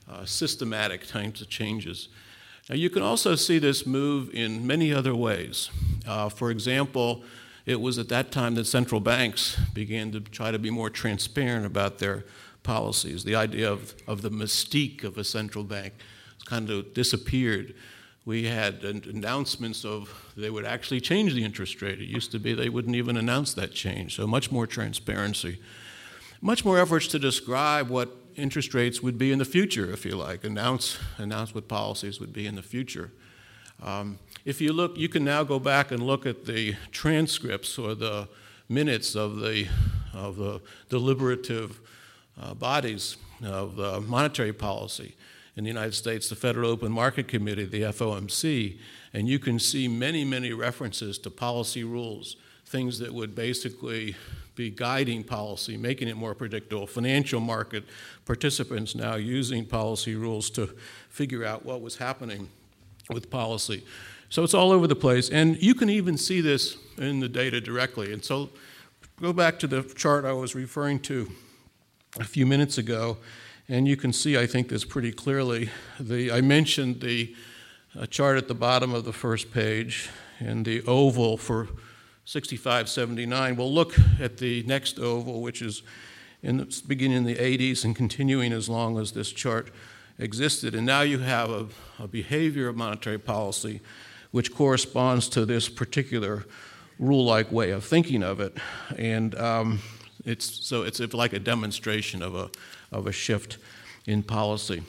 uh, 0.09 0.25
systematic 0.25 1.07
kinds 1.07 1.41
of 1.41 1.49
changes. 1.49 2.09
Now, 2.69 2.75
you 2.75 2.89
can 2.89 3.03
also 3.03 3.35
see 3.35 3.59
this 3.59 3.85
move 3.85 4.33
in 4.33 4.65
many 4.65 4.93
other 4.93 5.13
ways. 5.13 5.69
Uh, 6.07 6.29
for 6.29 6.49
example, 6.49 7.23
it 7.65 7.79
was 7.79 7.99
at 7.99 8.09
that 8.09 8.31
time 8.31 8.55
that 8.55 8.65
central 8.65 8.99
banks 8.99 9.59
began 9.73 10.11
to 10.11 10.19
try 10.19 10.51
to 10.51 10.57
be 10.57 10.71
more 10.71 10.89
transparent 10.89 11.65
about 11.65 11.99
their 11.99 12.25
policies. 12.63 13.23
The 13.23 13.35
idea 13.35 13.71
of, 13.71 13.95
of 14.07 14.21
the 14.21 14.29
mystique 14.29 15.03
of 15.03 15.17
a 15.17 15.23
central 15.23 15.63
bank 15.63 15.93
kind 16.45 16.69
of 16.69 16.93
disappeared. 16.93 17.73
We 18.25 18.45
had 18.45 18.83
announcements 18.83 19.83
of 19.83 20.31
they 20.37 20.49
would 20.49 20.65
actually 20.65 21.01
change 21.01 21.33
the 21.33 21.43
interest 21.43 21.81
rate. 21.81 21.99
It 21.99 22.05
used 22.05 22.31
to 22.31 22.39
be 22.39 22.53
they 22.53 22.69
wouldn't 22.69 22.95
even 22.95 23.17
announce 23.17 23.53
that 23.55 23.71
change. 23.71 24.15
So 24.15 24.27
much 24.27 24.51
more 24.51 24.67
transparency. 24.67 25.59
Much 26.41 26.65
more 26.65 26.79
efforts 26.79 27.07
to 27.07 27.19
describe 27.19 27.89
what 27.89 28.15
interest 28.35 28.73
rates 28.73 29.01
would 29.01 29.17
be 29.17 29.31
in 29.31 29.39
the 29.39 29.45
future, 29.45 29.91
if 29.91 30.05
you 30.05 30.15
like, 30.15 30.43
announce, 30.43 30.97
announce 31.17 31.53
what 31.53 31.67
policies 31.67 32.19
would 32.19 32.33
be 32.33 32.47
in 32.47 32.55
the 32.55 32.63
future. 32.63 33.11
Um, 33.81 34.19
if 34.45 34.61
you 34.61 34.73
look, 34.73 34.97
you 34.97 35.09
can 35.09 35.23
now 35.23 35.43
go 35.43 35.59
back 35.59 35.91
and 35.91 36.01
look 36.01 36.25
at 36.25 36.45
the 36.45 36.75
transcripts 36.91 37.77
or 37.77 37.95
the 37.95 38.27
minutes 38.69 39.15
of 39.15 39.39
the, 39.39 39.67
of 40.13 40.37
the 40.37 40.61
deliberative 40.89 41.79
uh, 42.41 42.53
bodies 42.53 43.17
of 43.43 43.79
uh, 43.79 44.01
monetary 44.01 44.53
policy 44.53 45.15
in 45.55 45.63
the 45.63 45.69
United 45.69 45.93
States, 45.93 46.29
the 46.29 46.35
Federal 46.35 46.69
Open 46.69 46.91
Market 46.91 47.27
Committee, 47.27 47.65
the 47.65 47.81
FOMC, 47.81 48.79
and 49.13 49.27
you 49.27 49.37
can 49.39 49.59
see 49.59 49.87
many, 49.87 50.23
many 50.23 50.53
references 50.53 51.17
to 51.19 51.29
policy 51.29 51.83
rules, 51.83 52.37
things 52.65 52.99
that 52.99 53.13
would 53.13 53.35
basically 53.35 54.15
be 54.55 54.69
guiding 54.69 55.23
policy, 55.23 55.77
making 55.77 56.07
it 56.07 56.15
more 56.15 56.33
predictable. 56.33 56.87
Financial 56.87 57.39
market 57.39 57.83
participants 58.25 58.95
now 58.95 59.15
using 59.15 59.65
policy 59.65 60.15
rules 60.15 60.49
to 60.51 60.67
figure 61.09 61.45
out 61.45 61.65
what 61.65 61.81
was 61.81 61.97
happening 61.97 62.49
with 63.09 63.29
policy. 63.29 63.83
So 64.29 64.43
it's 64.43 64.53
all 64.53 64.71
over 64.71 64.87
the 64.87 64.95
place. 64.95 65.29
And 65.29 65.61
you 65.61 65.75
can 65.75 65.89
even 65.89 66.17
see 66.17 66.39
this 66.39 66.77
in 66.97 67.19
the 67.19 67.27
data 67.27 67.59
directly. 67.59 68.13
And 68.13 68.23
so 68.23 68.49
go 69.21 69.33
back 69.33 69.59
to 69.59 69.67
the 69.67 69.83
chart 69.83 70.23
I 70.23 70.33
was 70.33 70.55
referring 70.55 70.99
to 71.01 71.29
a 72.19 72.23
few 72.23 72.45
minutes 72.45 72.77
ago, 72.77 73.17
and 73.69 73.87
you 73.87 73.95
can 73.95 74.11
see, 74.11 74.37
I 74.37 74.45
think, 74.45 74.67
this 74.67 74.83
pretty 74.83 75.11
clearly. 75.11 75.69
The, 75.99 76.31
I 76.31 76.41
mentioned 76.41 76.99
the 76.99 77.33
uh, 77.97 78.05
chart 78.05 78.37
at 78.37 78.47
the 78.47 78.53
bottom 78.53 78.93
of 78.93 79.05
the 79.05 79.13
first 79.13 79.51
page 79.51 80.09
and 80.39 80.65
the 80.65 80.81
oval 80.83 81.37
for 81.37 81.69
6579. 82.25 83.55
We'll 83.55 83.73
look 83.73 83.95
at 84.19 84.37
the 84.37 84.63
next 84.63 84.99
oval, 84.99 85.41
which 85.41 85.61
is 85.61 85.83
in 86.43 86.57
the, 86.57 86.81
beginning 86.87 87.17
in 87.17 87.23
the 87.23 87.35
80s 87.35 87.85
and 87.85 87.95
continuing 87.95 88.51
as 88.51 88.67
long 88.67 88.97
as 88.99 89.13
this 89.13 89.31
chart 89.31 89.71
existed. 90.19 90.75
And 90.75 90.85
now 90.85 91.01
you 91.01 91.19
have 91.19 91.49
a, 91.49 91.67
a 91.99 92.07
behavior 92.07 92.67
of 92.67 92.75
monetary 92.75 93.19
policy 93.19 93.79
which 94.31 94.53
corresponds 94.53 95.27
to 95.29 95.45
this 95.45 95.69
particular 95.69 96.45
rule 96.99 97.25
like 97.25 97.51
way 97.51 97.71
of 97.71 97.83
thinking 97.83 98.23
of 98.23 98.39
it. 98.39 98.57
And 98.97 99.35
um, 99.35 99.79
it's, 100.25 100.65
so 100.65 100.83
it's 100.83 100.99
like 101.13 101.33
a 101.33 101.39
demonstration 101.39 102.21
of 102.21 102.35
a, 102.35 102.49
of 102.91 103.07
a 103.07 103.11
shift 103.11 103.57
in 104.05 104.23
policy. 104.23 104.83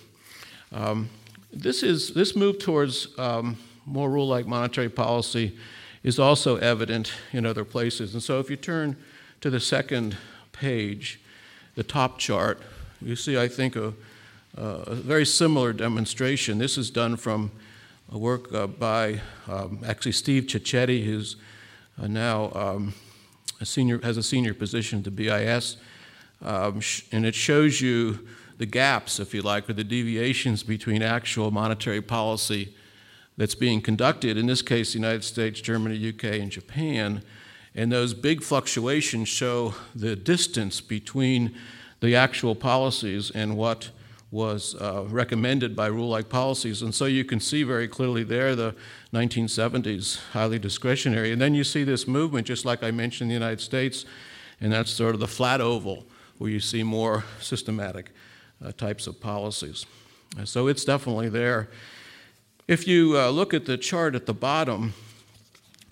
Um, 0.72 1.08
this, 1.52 1.82
is, 1.82 2.14
this 2.14 2.34
move 2.34 2.58
towards 2.58 3.08
um, 3.18 3.56
more 3.86 4.10
rule 4.10 4.28
like 4.28 4.46
monetary 4.46 4.88
policy 4.88 5.56
is 6.02 6.18
also 6.18 6.56
evident 6.56 7.12
in 7.32 7.46
other 7.46 7.64
places. 7.64 8.14
And 8.14 8.22
so 8.22 8.40
if 8.40 8.50
you 8.50 8.56
turn 8.56 8.96
to 9.40 9.50
the 9.50 9.60
second 9.60 10.16
page, 10.52 11.20
the 11.74 11.82
top 11.82 12.18
chart, 12.18 12.60
you 13.00 13.16
see, 13.16 13.38
I 13.38 13.48
think, 13.48 13.76
a, 13.76 13.92
a 14.56 14.94
very 14.94 15.26
similar 15.26 15.72
demonstration. 15.72 16.58
This 16.58 16.76
is 16.78 16.90
done 16.90 17.16
from 17.16 17.50
a 18.10 18.18
work 18.18 18.52
uh, 18.52 18.66
by 18.66 19.20
um, 19.48 19.80
actually 19.86 20.12
Steve 20.12 20.44
Cecchetti, 20.44 21.04
who's 21.04 21.36
uh, 22.00 22.06
now 22.06 22.52
um, 22.54 22.94
a 23.62 23.66
senior, 23.66 24.00
has 24.02 24.16
a 24.16 24.22
senior 24.22 24.52
position 24.52 25.02
the 25.02 25.10
BIS. 25.10 25.76
Um, 26.42 26.80
sh- 26.80 27.04
and 27.12 27.24
it 27.24 27.34
shows 27.34 27.80
you 27.80 28.26
the 28.58 28.66
gaps, 28.66 29.20
if 29.20 29.32
you 29.32 29.40
like, 29.40 29.70
or 29.70 29.72
the 29.72 29.84
deviations 29.84 30.62
between 30.62 31.02
actual 31.02 31.50
monetary 31.50 32.02
policy 32.02 32.74
that's 33.36 33.54
being 33.54 33.80
conducted, 33.80 34.36
in 34.36 34.46
this 34.46 34.60
case, 34.60 34.92
the 34.92 34.98
United 34.98 35.24
States, 35.24 35.60
Germany, 35.60 36.08
UK, 36.08 36.24
and 36.24 36.50
Japan. 36.50 37.22
And 37.74 37.90
those 37.90 38.12
big 38.12 38.42
fluctuations 38.42 39.28
show 39.28 39.74
the 39.94 40.14
distance 40.16 40.80
between 40.80 41.54
the 42.00 42.14
actual 42.14 42.54
policies 42.54 43.30
and 43.30 43.56
what 43.56 43.90
was 44.32 44.74
uh, 44.80 45.04
recommended 45.08 45.76
by 45.76 45.86
rule 45.86 46.08
like 46.08 46.28
policies. 46.28 46.82
And 46.82 46.92
so 46.92 47.04
you 47.04 47.24
can 47.24 47.38
see 47.38 47.62
very 47.62 47.86
clearly 47.86 48.24
there 48.24 48.56
the 48.56 48.74
1970s, 49.12 50.18
highly 50.32 50.58
discretionary. 50.58 51.30
And 51.30 51.40
then 51.40 51.54
you 51.54 51.62
see 51.62 51.84
this 51.84 52.08
movement, 52.08 52.46
just 52.46 52.64
like 52.64 52.82
I 52.82 52.90
mentioned 52.90 53.30
in 53.30 53.38
the 53.38 53.44
United 53.44 53.60
States, 53.60 54.04
and 54.60 54.72
that's 54.72 54.90
sort 54.90 55.14
of 55.14 55.20
the 55.20 55.28
flat 55.28 55.60
oval, 55.60 56.06
where 56.38 56.50
you 56.50 56.60
see 56.60 56.82
more 56.82 57.24
systematic 57.40 58.10
uh, 58.64 58.72
types 58.72 59.06
of 59.06 59.20
policies. 59.20 59.86
So 60.44 60.66
it's 60.66 60.84
definitely 60.84 61.28
there. 61.28 61.68
If 62.66 62.88
you 62.88 63.18
uh, 63.18 63.28
look 63.28 63.52
at 63.52 63.66
the 63.66 63.76
chart 63.76 64.14
at 64.14 64.24
the 64.24 64.32
bottom, 64.34 64.94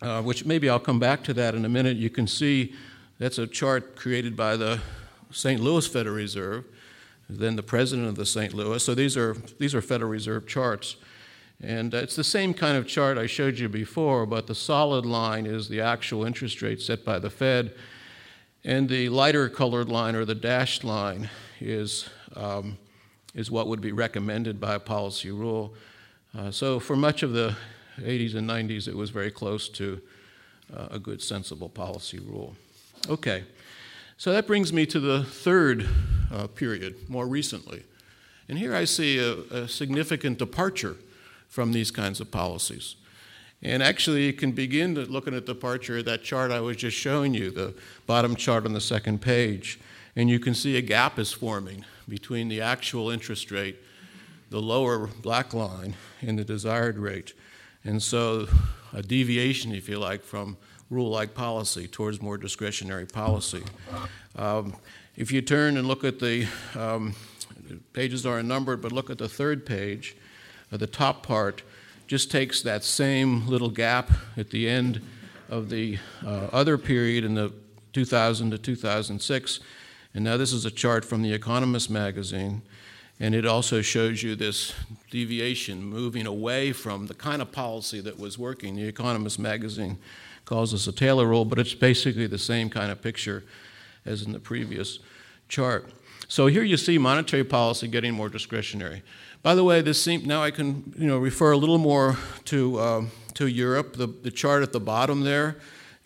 uh, 0.01 0.23
which 0.23 0.47
maybe 0.47 0.71
I'll 0.71 0.81
come 0.81 0.99
back 0.99 1.23
to 1.25 1.35
that 1.35 1.55
in 1.55 1.67
a 1.67 1.69
minute, 1.69 1.99
you 1.99 2.09
can 2.09 2.27
see 2.27 2.75
That's 3.21 3.37
a 3.37 3.47
chart 3.47 3.97
created 3.97 4.35
by 4.35 4.57
the 4.57 4.81
St. 5.31 5.61
Louis 5.61 5.87
Federal 5.87 6.15
Reserve, 6.15 6.65
then 7.39 7.57
the 7.57 7.63
president 7.63 8.09
of 8.09 8.17
the 8.17 8.27
St. 8.27 8.55
Louis. 8.55 8.83
So 8.83 8.95
these 8.95 9.17
are, 9.17 9.35
these 9.59 9.75
are 9.75 9.83
Federal 9.83 10.11
Reserve 10.11 10.47
charts. 10.47 10.97
And 11.63 11.93
it's 11.93 12.17
the 12.17 12.25
same 12.25 12.55
kind 12.55 12.77
of 12.77 12.87
chart 12.87 13.19
I 13.19 13.27
showed 13.27 13.59
you 13.59 13.69
before, 13.69 14.25
but 14.25 14.47
the 14.47 14.55
solid 14.55 15.05
line 15.05 15.45
is 15.45 15.69
the 15.69 15.81
actual 15.83 16.25
interest 16.25 16.63
rate 16.63 16.81
set 16.81 17.05
by 17.05 17.19
the 17.19 17.29
Fed, 17.29 17.75
and 18.65 18.89
the 18.89 19.09
lighter 19.11 19.49
colored 19.49 19.89
line 19.89 20.15
or 20.15 20.25
the 20.25 20.35
dashed 20.35 20.85
line 20.85 21.29
is, 21.61 22.09
um, 22.35 22.79
is 23.35 23.51
what 23.51 23.67
would 23.69 23.81
be 23.81 23.93
recommended 23.93 24.61
by 24.61 24.75
a 24.75 24.81
policy 24.81 25.31
rule. 25.31 25.75
Uh, 26.37 26.51
so 26.51 26.81
for 26.81 26.97
much 26.97 27.23
of 27.23 27.33
the 27.33 27.55
80s 27.99 28.35
and 28.35 28.49
90s, 28.49 28.89
it 28.89 28.97
was 28.97 29.11
very 29.11 29.31
close 29.31 29.69
to 29.69 30.01
uh, 30.75 30.89
a 30.93 30.99
good, 30.99 31.21
sensible 31.21 31.69
policy 31.69 32.19
rule. 32.19 32.55
Okay, 33.09 33.45
so 34.21 34.31
that 34.33 34.47
brings 34.47 34.71
me 34.71 34.85
to 34.85 35.01
the 35.01 35.25
third 35.25 35.89
uh, 36.31 36.47
period, 36.49 37.09
more 37.09 37.27
recently. 37.27 37.85
And 38.51 38.59
here 38.59 38.75
I 38.75 38.85
see 38.85 39.19
a, 39.19 39.33
a, 39.63 39.67
significant 39.67 40.37
departure 40.37 40.97
from 41.49 41.73
these 41.73 41.91
kinds 41.91 42.21
of 42.21 42.31
policies. 42.31 42.97
And 43.63 43.83
actually, 43.83 44.27
you 44.27 44.35
can 44.35 44.53
begin 44.53 44.95
looking 44.95 45.33
at 45.33 45.47
the 45.47 45.55
departure 45.55 46.03
that 46.03 46.23
chart 46.23 46.51
I 46.51 46.61
was 46.61 46.77
just 46.77 46.99
showing 46.99 47.33
you, 47.33 47.51
the 47.51 47.73
bottom 48.07 48.37
chart 48.37 48.67
on 48.67 48.75
the 48.75 48.81
second 48.83 49.23
page. 49.23 49.81
And 50.15 50.29
you 50.29 50.39
can 50.39 50.53
see 50.53 50.77
a 50.77 50.83
gap 50.83 51.19
is 51.19 51.33
forming 51.33 51.87
between 52.07 52.49
the 52.49 52.61
actual 52.61 53.09
interest 53.09 53.51
rate, 53.51 53.79
the 54.51 54.61
lower 54.61 55.07
black 55.07 55.55
line, 55.55 55.95
and 56.21 56.39
the 56.39 56.45
desired 56.45 56.99
rate. 56.99 57.33
And 57.85 58.03
so, 58.03 58.49
a 58.93 59.03
deviation, 59.03 59.73
if 59.73 59.89
you 59.89 59.99
like, 59.99 60.23
from 60.23 60.59
rule 60.91 61.09
like 61.09 61.35
policy 61.35 61.87
towards 61.87 62.21
more 62.21 62.37
discretionary 62.37 63.07
policy. 63.07 63.63
Um, 64.37 64.77
if 65.17 65.33
you 65.33 65.41
turn 65.41 65.77
and 65.77 65.87
look 65.87 66.05
at 66.05 66.19
the 66.19 66.47
um, 66.77 67.15
pages 67.93 68.27
are 68.27 68.43
numbered, 68.43 68.83
but 68.83 68.93
look 68.93 69.09
at 69.09 69.19
the 69.19 69.29
third 69.29 69.65
page, 69.65 70.17
uh, 70.73 70.77
the 70.77 70.87
top 70.87 71.25
part 71.25 71.63
just 72.07 72.31
takes 72.31 72.61
that 72.63 72.83
same 72.83 73.47
little 73.47 73.71
gap 73.71 74.11
at 74.37 74.51
the 74.51 74.69
end 74.69 75.01
of 75.49 75.71
the 75.71 75.99
uh, 76.27 76.49
other 76.53 76.77
period 76.77 77.25
in 77.25 77.35
the 77.35 77.53
2000 77.93 78.51
to 78.51 78.59
2006. 78.59 79.61
And 80.15 80.25
now 80.25 80.37
this 80.37 80.53
is 80.53 80.65
a 80.65 80.71
chart 80.71 81.05
from 81.05 81.23
the 81.23 81.33
Economist 81.33 81.89
magazine. 81.89 82.63
And 83.21 83.35
it 83.35 83.47
also 83.47 83.83
shows 83.83 84.23
you 84.23 84.35
this 84.35 84.73
deviation 85.11 85.85
moving 85.85 86.27
away 86.27 86.73
from 86.73 87.07
the 87.07 87.15
kind 87.15 87.43
of 87.43 87.53
policy 87.53 88.01
that 88.01 88.19
was 88.19 88.39
working. 88.39 88.77
The 88.77 88.89
Economist 88.89 89.39
magazine 89.39 89.99
calls 90.51 90.73
this 90.73 90.89
a 90.89 90.93
Taylor 90.93 91.29
rule, 91.29 91.45
but 91.45 91.61
it's 91.61 91.75
basically 91.75 92.27
the 92.27 92.37
same 92.37 92.69
kind 92.69 92.91
of 92.91 93.01
picture 93.01 93.45
as 94.05 94.23
in 94.23 94.33
the 94.33 94.41
previous 94.41 94.99
chart. 95.49 95.93
So 96.27 96.49
here 96.49 96.65
you 96.65 96.77
see 96.77 96.99
monetary 96.99 97.45
policy 97.45 97.87
getting 97.87 98.15
more 98.15 98.29
discretionary. 98.29 99.05
By 99.45 99.55
the 99.55 99.63
way, 99.63 99.81
this 99.81 100.09
now 100.09 100.43
I 100.43 100.51
can 100.51 100.93
you 100.99 101.07
know, 101.07 101.19
refer 101.19 101.53
a 101.53 101.57
little 101.57 101.79
more 101.79 102.17
to, 102.47 102.79
uh, 102.81 103.03
to 103.35 103.47
Europe. 103.47 103.95
The, 103.95 104.09
the 104.09 104.33
chart 104.33 104.65
at 104.65 104.73
the 104.73 104.81
bottom 104.81 105.21
there 105.21 105.57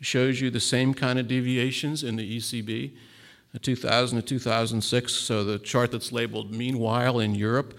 shows 0.02 0.42
you 0.42 0.50
the 0.50 0.60
same 0.60 0.92
kind 0.92 1.18
of 1.18 1.26
deviations 1.26 2.04
in 2.04 2.16
the 2.16 2.36
ECB. 2.36 2.92
2000 3.62 4.20
to 4.20 4.22
2006. 4.22 5.10
So 5.10 5.42
the 5.42 5.58
chart 5.58 5.90
that's 5.90 6.12
labeled 6.12 6.52
meanwhile 6.52 7.18
in 7.20 7.34
Europe. 7.34 7.78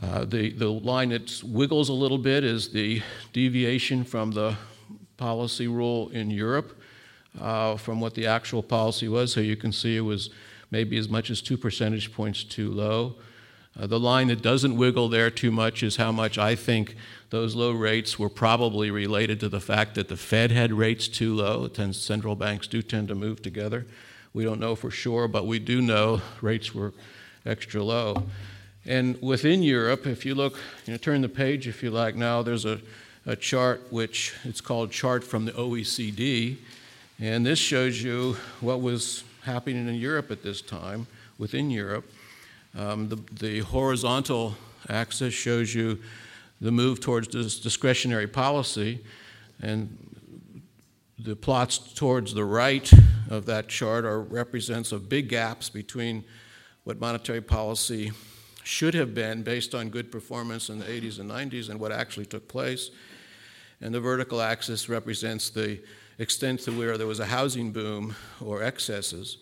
Uh, 0.00 0.24
the, 0.24 0.52
the 0.52 0.68
line 0.68 1.08
that 1.08 1.42
wiggles 1.42 1.88
a 1.88 1.92
little 1.92 2.18
bit 2.18 2.44
is 2.44 2.68
the 2.68 3.02
deviation 3.32 4.04
from 4.04 4.30
the 4.30 4.56
policy 5.16 5.68
rule 5.68 6.08
in 6.10 6.30
Europe 6.30 6.78
uh, 7.40 7.76
from 7.76 8.00
what 8.00 8.14
the 8.14 8.26
actual 8.26 8.62
policy 8.62 9.08
was. 9.08 9.32
So 9.32 9.40
you 9.40 9.56
can 9.56 9.72
see 9.72 9.96
it 9.96 10.00
was 10.00 10.30
maybe 10.70 10.96
as 10.96 11.08
much 11.08 11.30
as 11.30 11.40
two 11.40 11.56
percentage 11.56 12.12
points 12.12 12.44
too 12.44 12.70
low. 12.70 13.16
Uh, 13.78 13.88
the 13.88 13.98
line 13.98 14.28
that 14.28 14.40
doesn't 14.40 14.76
wiggle 14.76 15.08
there 15.08 15.30
too 15.30 15.50
much 15.50 15.82
is 15.82 15.96
how 15.96 16.12
much 16.12 16.38
I 16.38 16.54
think 16.54 16.94
those 17.30 17.56
low 17.56 17.72
rates 17.72 18.18
were 18.18 18.28
probably 18.28 18.90
related 18.90 19.40
to 19.40 19.48
the 19.48 19.60
fact 19.60 19.96
that 19.96 20.08
the 20.08 20.16
Fed 20.16 20.52
had 20.52 20.72
rates 20.72 21.08
too 21.08 21.34
low. 21.34 21.68
Central 21.92 22.36
banks 22.36 22.68
do 22.68 22.82
tend 22.82 23.08
to 23.08 23.16
move 23.16 23.42
together. 23.42 23.86
We 24.32 24.44
don't 24.44 24.60
know 24.60 24.76
for 24.76 24.90
sure, 24.90 25.26
but 25.26 25.46
we 25.46 25.58
do 25.58 25.82
know 25.82 26.22
rates 26.40 26.72
were 26.72 26.92
extra 27.44 27.82
low. 27.82 28.24
And 28.86 29.20
within 29.20 29.62
Europe, 29.62 30.06
if 30.06 30.24
you 30.24 30.34
look, 30.34 30.58
you 30.86 30.92
know, 30.92 30.98
turn 30.98 31.22
the 31.22 31.28
page 31.28 31.66
if 31.66 31.82
you 31.82 31.90
like 31.90 32.14
now, 32.14 32.42
there's 32.42 32.64
a, 32.64 32.80
a 33.26 33.36
chart 33.36 33.82
which 33.90 34.34
it's 34.44 34.60
called 34.60 34.90
chart 34.90 35.24
from 35.24 35.44
the 35.44 35.52
OECD. 35.52 36.56
And 37.20 37.46
this 37.46 37.58
shows 37.58 38.02
you 38.02 38.36
what 38.60 38.80
was 38.80 39.24
happening 39.44 39.88
in 39.88 39.94
Europe 39.94 40.30
at 40.30 40.42
this 40.42 40.60
time, 40.60 41.06
within 41.38 41.70
Europe. 41.70 42.10
Um, 42.76 43.08
the, 43.08 43.16
the, 43.32 43.60
horizontal 43.60 44.56
axis 44.88 45.32
shows 45.32 45.74
you 45.74 46.00
the 46.60 46.72
move 46.72 47.00
towards 47.00 47.28
this 47.28 47.60
discretionary 47.60 48.26
policy, 48.26 49.00
and 49.62 49.96
the 51.18 51.36
plots 51.36 51.78
towards 51.78 52.34
the 52.34 52.44
right 52.44 52.90
of 53.30 53.46
that 53.46 53.68
chart 53.68 54.04
are 54.04 54.20
represents 54.20 54.92
of 54.92 55.08
big 55.08 55.28
gaps 55.28 55.70
between 55.70 56.24
what 56.82 57.00
monetary 57.00 57.40
policy 57.40 58.12
should 58.64 58.94
have 58.94 59.14
been 59.14 59.42
based 59.42 59.74
on 59.74 59.90
good 59.90 60.10
performance 60.10 60.70
in 60.70 60.78
the 60.78 60.86
80s 60.86 61.20
and 61.20 61.30
90s 61.30 61.68
and 61.68 61.78
what 61.78 61.92
actually 61.92 62.26
took 62.26 62.48
place. 62.48 62.90
And 63.80 63.94
the 63.94 64.00
vertical 64.00 64.40
axis 64.40 64.88
represents 64.88 65.50
the 65.50 65.80
extent 66.18 66.60
to 66.60 66.76
where 66.76 66.96
there 66.96 67.06
was 67.06 67.20
a 67.20 67.26
housing 67.26 67.72
boom 67.72 68.16
or 68.40 68.62
excesses. 68.62 69.38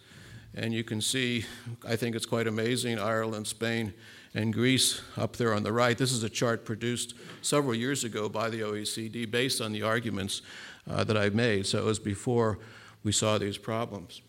And 0.54 0.74
you 0.74 0.84
can 0.84 1.00
see, 1.00 1.44
I 1.86 1.96
think 1.96 2.16
it's 2.16 2.26
quite 2.26 2.46
amazing, 2.46 2.98
Ireland, 2.98 3.46
Spain, 3.46 3.94
and 4.34 4.52
Greece 4.52 5.00
up 5.16 5.36
there 5.36 5.54
on 5.54 5.62
the 5.62 5.72
right. 5.72 5.96
This 5.96 6.12
is 6.12 6.22
a 6.24 6.28
chart 6.28 6.64
produced 6.64 7.14
several 7.42 7.74
years 7.74 8.02
ago 8.04 8.28
by 8.28 8.50
the 8.50 8.60
OECD 8.60 9.30
based 9.30 9.60
on 9.60 9.72
the 9.72 9.82
arguments 9.82 10.42
uh, 10.90 11.04
that 11.04 11.16
I've 11.16 11.34
made. 11.34 11.66
So 11.66 11.78
it 11.78 11.84
was 11.84 11.98
before 11.98 12.58
we 13.04 13.12
saw 13.12 13.38
these 13.38 13.58
problems. 13.58 14.22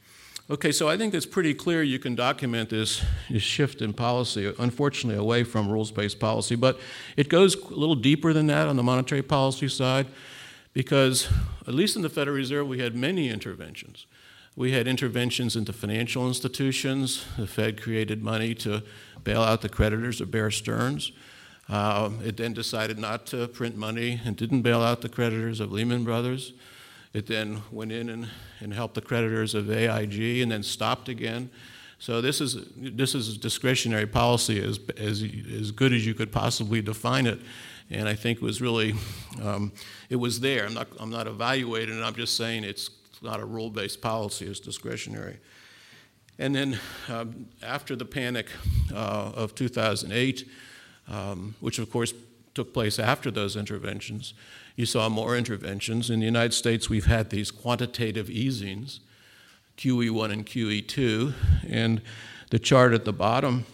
Okay, 0.54 0.72
so 0.72 0.88
I 0.88 0.98
think 0.98 1.16
it's 1.16 1.26
pretty 1.26 1.56
clear 1.56 1.82
you 1.82 1.98
can 1.98 2.14
document 2.14 2.70
this, 2.70 3.02
this 3.28 3.42
shift 3.42 3.82
in 3.82 3.92
policy, 3.92 4.54
unfortunately, 4.60 5.20
away 5.20 5.44
from 5.44 5.68
rules 5.68 5.92
based 5.92 6.20
policy, 6.20 6.56
but 6.56 6.80
it 7.18 7.28
goes 7.28 7.56
a 7.56 7.74
little 7.74 7.96
deeper 7.96 8.34
than 8.34 8.46
that 8.46 8.68
on 8.68 8.76
the 8.76 8.84
monetary 8.84 9.24
policy 9.24 9.68
side 9.68 10.06
because, 10.74 11.28
at 11.68 11.74
least 11.74 11.96
in 11.96 12.04
the 12.04 12.10
Federal 12.10 12.38
Reserve, 12.38 12.68
we 12.68 12.78
had 12.78 12.94
many 12.94 13.30
interventions. 13.30 14.06
We 14.56 14.74
had 14.74 14.88
interventions 14.88 15.56
into 15.56 15.74
financial 15.74 16.28
institutions. 16.28 17.26
The 17.36 17.48
Fed 17.48 17.82
created 17.82 18.22
money 18.22 18.54
to 18.54 18.84
bail 19.24 19.42
out 19.42 19.62
the 19.62 19.70
creditors 19.70 20.22
of 20.22 20.30
Bear 20.30 20.52
Stearns. 20.52 21.12
Uh, 21.68 22.12
it 22.24 22.38
then 22.38 22.54
decided 22.54 23.00
not 23.00 23.26
to 23.26 23.48
print 23.48 23.76
money 23.76 24.22
and 24.24 24.38
didn't 24.38 24.62
bail 24.62 24.84
out 24.84 25.02
the 25.02 25.10
creditors 25.10 25.60
of 25.60 25.72
Lehman 25.72 26.04
Brothers. 26.04 26.54
It 27.14 27.28
then 27.28 27.62
went 27.72 27.92
in 27.92 28.10
and, 28.10 28.28
and 28.60 28.74
helped 28.74 28.96
the 28.96 29.02
creditors 29.02 29.54
of 29.54 29.70
AIG 29.70 30.42
and 30.42 30.52
then 30.52 30.64
stopped 30.64 31.10
again. 31.10 31.52
So 32.00 32.20
this 32.22 32.42
is, 32.42 32.58
this 32.76 33.16
is 33.16 33.38
discretionary 33.38 34.08
policy 34.08 34.62
as, 34.62 34.80
as, 34.98 35.24
as 35.24 35.72
good 35.72 35.94
as 35.94 36.06
you 36.06 36.14
could 36.14 36.32
possibly 36.32 36.82
define 36.82 37.28
it. 37.28 37.40
And 37.90 38.10
I 38.10 38.16
think 38.16 38.40
it 38.40 38.44
was 38.44 38.62
really, 38.62 38.96
um, 39.42 39.72
it 40.10 40.16
was 40.16 40.40
there. 40.40 40.66
I'm 40.66 40.74
not, 40.74 40.88
I'm 41.00 41.12
not 41.12 41.28
evaluating 41.28 41.98
it, 41.98 42.02
I'm 42.02 42.16
just 42.16 42.36
saying 42.36 42.64
it's 42.64 42.90
not 43.22 43.40
a 43.40 43.46
rule-based 43.46 44.02
policy, 44.02 44.48
it's 44.48 44.60
discretionary. 44.60 45.38
And 46.40 46.56
then 46.56 46.80
um, 47.10 47.46
after 47.62 47.96
the 47.96 48.06
panic 48.06 48.48
uh, 48.94 49.32
of 49.36 49.54
2008, 49.56 50.50
um, 51.08 51.56
which 51.60 51.80
of 51.80 51.92
course 51.92 52.14
took 52.54 52.74
place 52.74 53.00
after 53.00 53.32
those 53.32 53.56
interventions, 53.56 54.34
you 54.76 54.86
saw 54.86 55.10
more 55.10 55.38
interventions. 55.38 56.10
In 56.10 56.20
the 56.20 56.26
United 56.26 56.54
States, 56.54 56.90
we've 56.90 57.06
had 57.06 57.30
these 57.30 57.52
quantitative 57.52 58.30
easings, 58.30 59.00
QE1 59.78 60.32
and 60.32 60.46
QE2, 60.46 61.34
and 61.68 62.02
the 62.50 62.60
chart 62.60 62.94
at 62.94 63.06
the 63.06 63.14
bottom, 63.14 63.66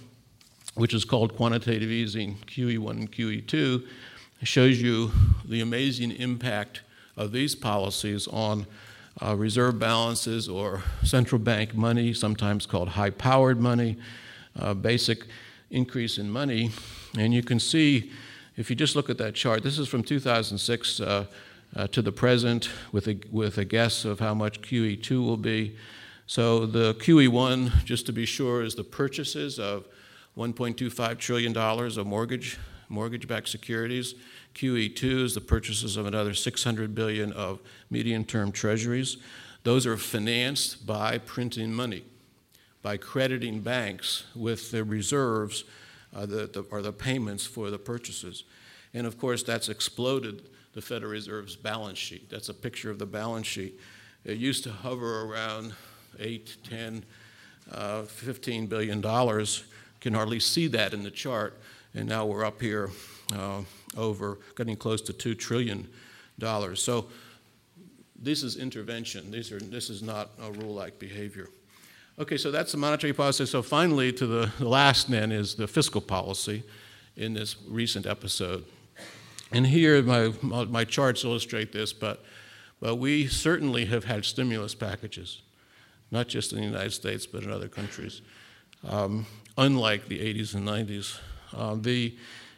which 0.75 0.93
is 0.93 1.03
called 1.03 1.35
quantitative 1.35 1.89
easing 1.89 2.37
QE1 2.47 2.91
and 2.91 3.11
QE2, 3.11 3.85
shows 4.43 4.81
you 4.81 5.11
the 5.43 5.59
amazing 5.59 6.11
impact 6.11 6.81
of 7.17 7.33
these 7.33 7.55
policies 7.55 8.27
on 8.27 8.65
uh, 9.21 9.35
reserve 9.35 9.77
balances 9.77 10.47
or 10.47 10.81
central 11.03 11.39
bank 11.39 11.75
money, 11.75 12.13
sometimes 12.13 12.65
called 12.65 12.89
high 12.89 13.09
powered 13.09 13.59
money, 13.59 13.97
uh, 14.57 14.73
basic 14.73 15.25
increase 15.69 16.17
in 16.17 16.29
money. 16.29 16.71
And 17.17 17.33
you 17.33 17.43
can 17.43 17.59
see, 17.59 18.11
if 18.59 18.69
you 18.69 18.75
just 18.75 18.93
look 18.93 19.09
at 19.09 19.17
that 19.19 19.35
chart, 19.35 19.63
this 19.63 19.79
is 19.79 19.87
from 19.87 20.03
2006 20.03 20.99
uh, 20.99 21.25
uh, 21.77 21.87
to 21.87 22.01
the 22.01 22.11
present 22.11 22.69
with 22.91 23.07
a, 23.07 23.17
with 23.31 23.57
a 23.57 23.63
guess 23.63 24.03
of 24.03 24.19
how 24.19 24.33
much 24.33 24.61
QE2 24.61 25.23
will 25.23 25.37
be. 25.37 25.77
So 26.27 26.65
the 26.65 26.93
QE1, 26.95 27.85
just 27.85 28.05
to 28.07 28.11
be 28.11 28.25
sure, 28.25 28.61
is 28.61 28.75
the 28.75 28.83
purchases 28.83 29.59
of 29.59 29.87
$1.25 30.37 31.17
trillion 31.17 31.55
of 31.55 32.05
mortgage, 32.05 32.57
mortgage-backed 32.89 33.47
securities. 33.47 34.15
QE2 34.55 35.23
is 35.23 35.35
the 35.35 35.41
purchases 35.41 35.95
of 35.95 36.05
another 36.05 36.33
600 36.33 36.93
billion 36.93 37.31
of 37.31 37.61
medium-term 37.89 38.51
treasuries. 38.51 39.15
those 39.63 39.85
are 39.85 39.95
financed 39.95 40.85
by 40.85 41.17
printing 41.17 41.71
money, 41.71 42.03
by 42.81 42.97
crediting 42.97 43.61
banks 43.61 44.25
with 44.35 44.71
the 44.71 44.83
reserves 44.83 45.63
uh, 46.15 46.25
the, 46.25 46.47
the, 46.47 46.65
or 46.71 46.81
the 46.81 46.91
payments 46.91 47.45
for 47.45 47.69
the 47.69 47.77
purchases. 47.77 48.43
And 48.93 49.05
of 49.05 49.17
course, 49.17 49.43
that's 49.43 49.69
exploded 49.69 50.49
the 50.73 50.81
Federal 50.81 51.11
Reserve's 51.11 51.55
balance 51.55 51.97
sheet. 51.97 52.29
That's 52.29 52.49
a 52.49 52.53
picture 52.53 52.89
of 52.89 52.99
the 52.99 53.05
balance 53.05 53.47
sheet. 53.47 53.79
It 54.25 54.37
used 54.37 54.63
to 54.63 54.71
hover 54.71 55.23
around 55.23 55.73
8, 56.19 56.57
10, 56.69 57.03
uh, 57.71 58.03
15 58.03 58.67
billion 58.67 59.01
dollars. 59.01 59.63
You 59.67 60.01
can 60.01 60.13
hardly 60.13 60.39
see 60.39 60.67
that 60.67 60.93
in 60.93 61.03
the 61.03 61.11
chart, 61.11 61.59
and 61.93 62.07
now 62.07 62.25
we're 62.25 62.45
up 62.45 62.61
here 62.61 62.89
uh, 63.33 63.61
over 63.97 64.39
getting 64.55 64.75
close 64.75 65.01
to 65.01 65.13
two 65.13 65.35
trillion 65.35 65.87
dollars. 66.39 66.81
So 66.81 67.07
this 68.21 68.43
is 68.43 68.57
intervention. 68.57 69.31
These 69.31 69.51
are, 69.51 69.59
this 69.59 69.89
is 69.89 70.01
not 70.01 70.31
a 70.41 70.51
rule-like 70.51 70.99
behavior. 70.99 71.49
Okay, 72.19 72.35
so 72.35 72.51
that's 72.51 72.73
the 72.73 72.77
monetary 72.77 73.13
policy. 73.13 73.45
So 73.45 73.61
finally, 73.61 74.11
to 74.11 74.27
the, 74.27 74.51
last 74.59 75.09
then 75.09 75.31
is 75.31 75.55
the 75.55 75.69
fiscal 75.69 76.01
policy 76.01 76.63
in 77.15 77.33
this 77.33 77.55
recent 77.65 78.05
episode. 78.05 78.65
And 79.53 79.65
here, 79.65 80.01
my, 80.03 80.33
my 80.41 80.83
charts 80.83 81.23
illustrate 81.23 81.71
this, 81.71 81.93
but, 81.93 82.21
but 82.81 82.97
we 82.97 83.27
certainly 83.27 83.85
have 83.85 84.03
had 84.03 84.25
stimulus 84.25 84.75
packages, 84.75 85.43
not 86.11 86.27
just 86.27 86.51
in 86.51 86.59
the 86.59 86.65
United 86.65 86.91
States, 86.91 87.25
but 87.25 87.43
in 87.43 87.51
other 87.51 87.69
countries, 87.69 88.21
um, 88.85 89.25
unlike 89.57 90.09
the 90.09 90.19
80s 90.19 90.55
and 90.55 90.67
90s. 90.67 91.19
Uh, 91.55 91.75
the 91.79 92.17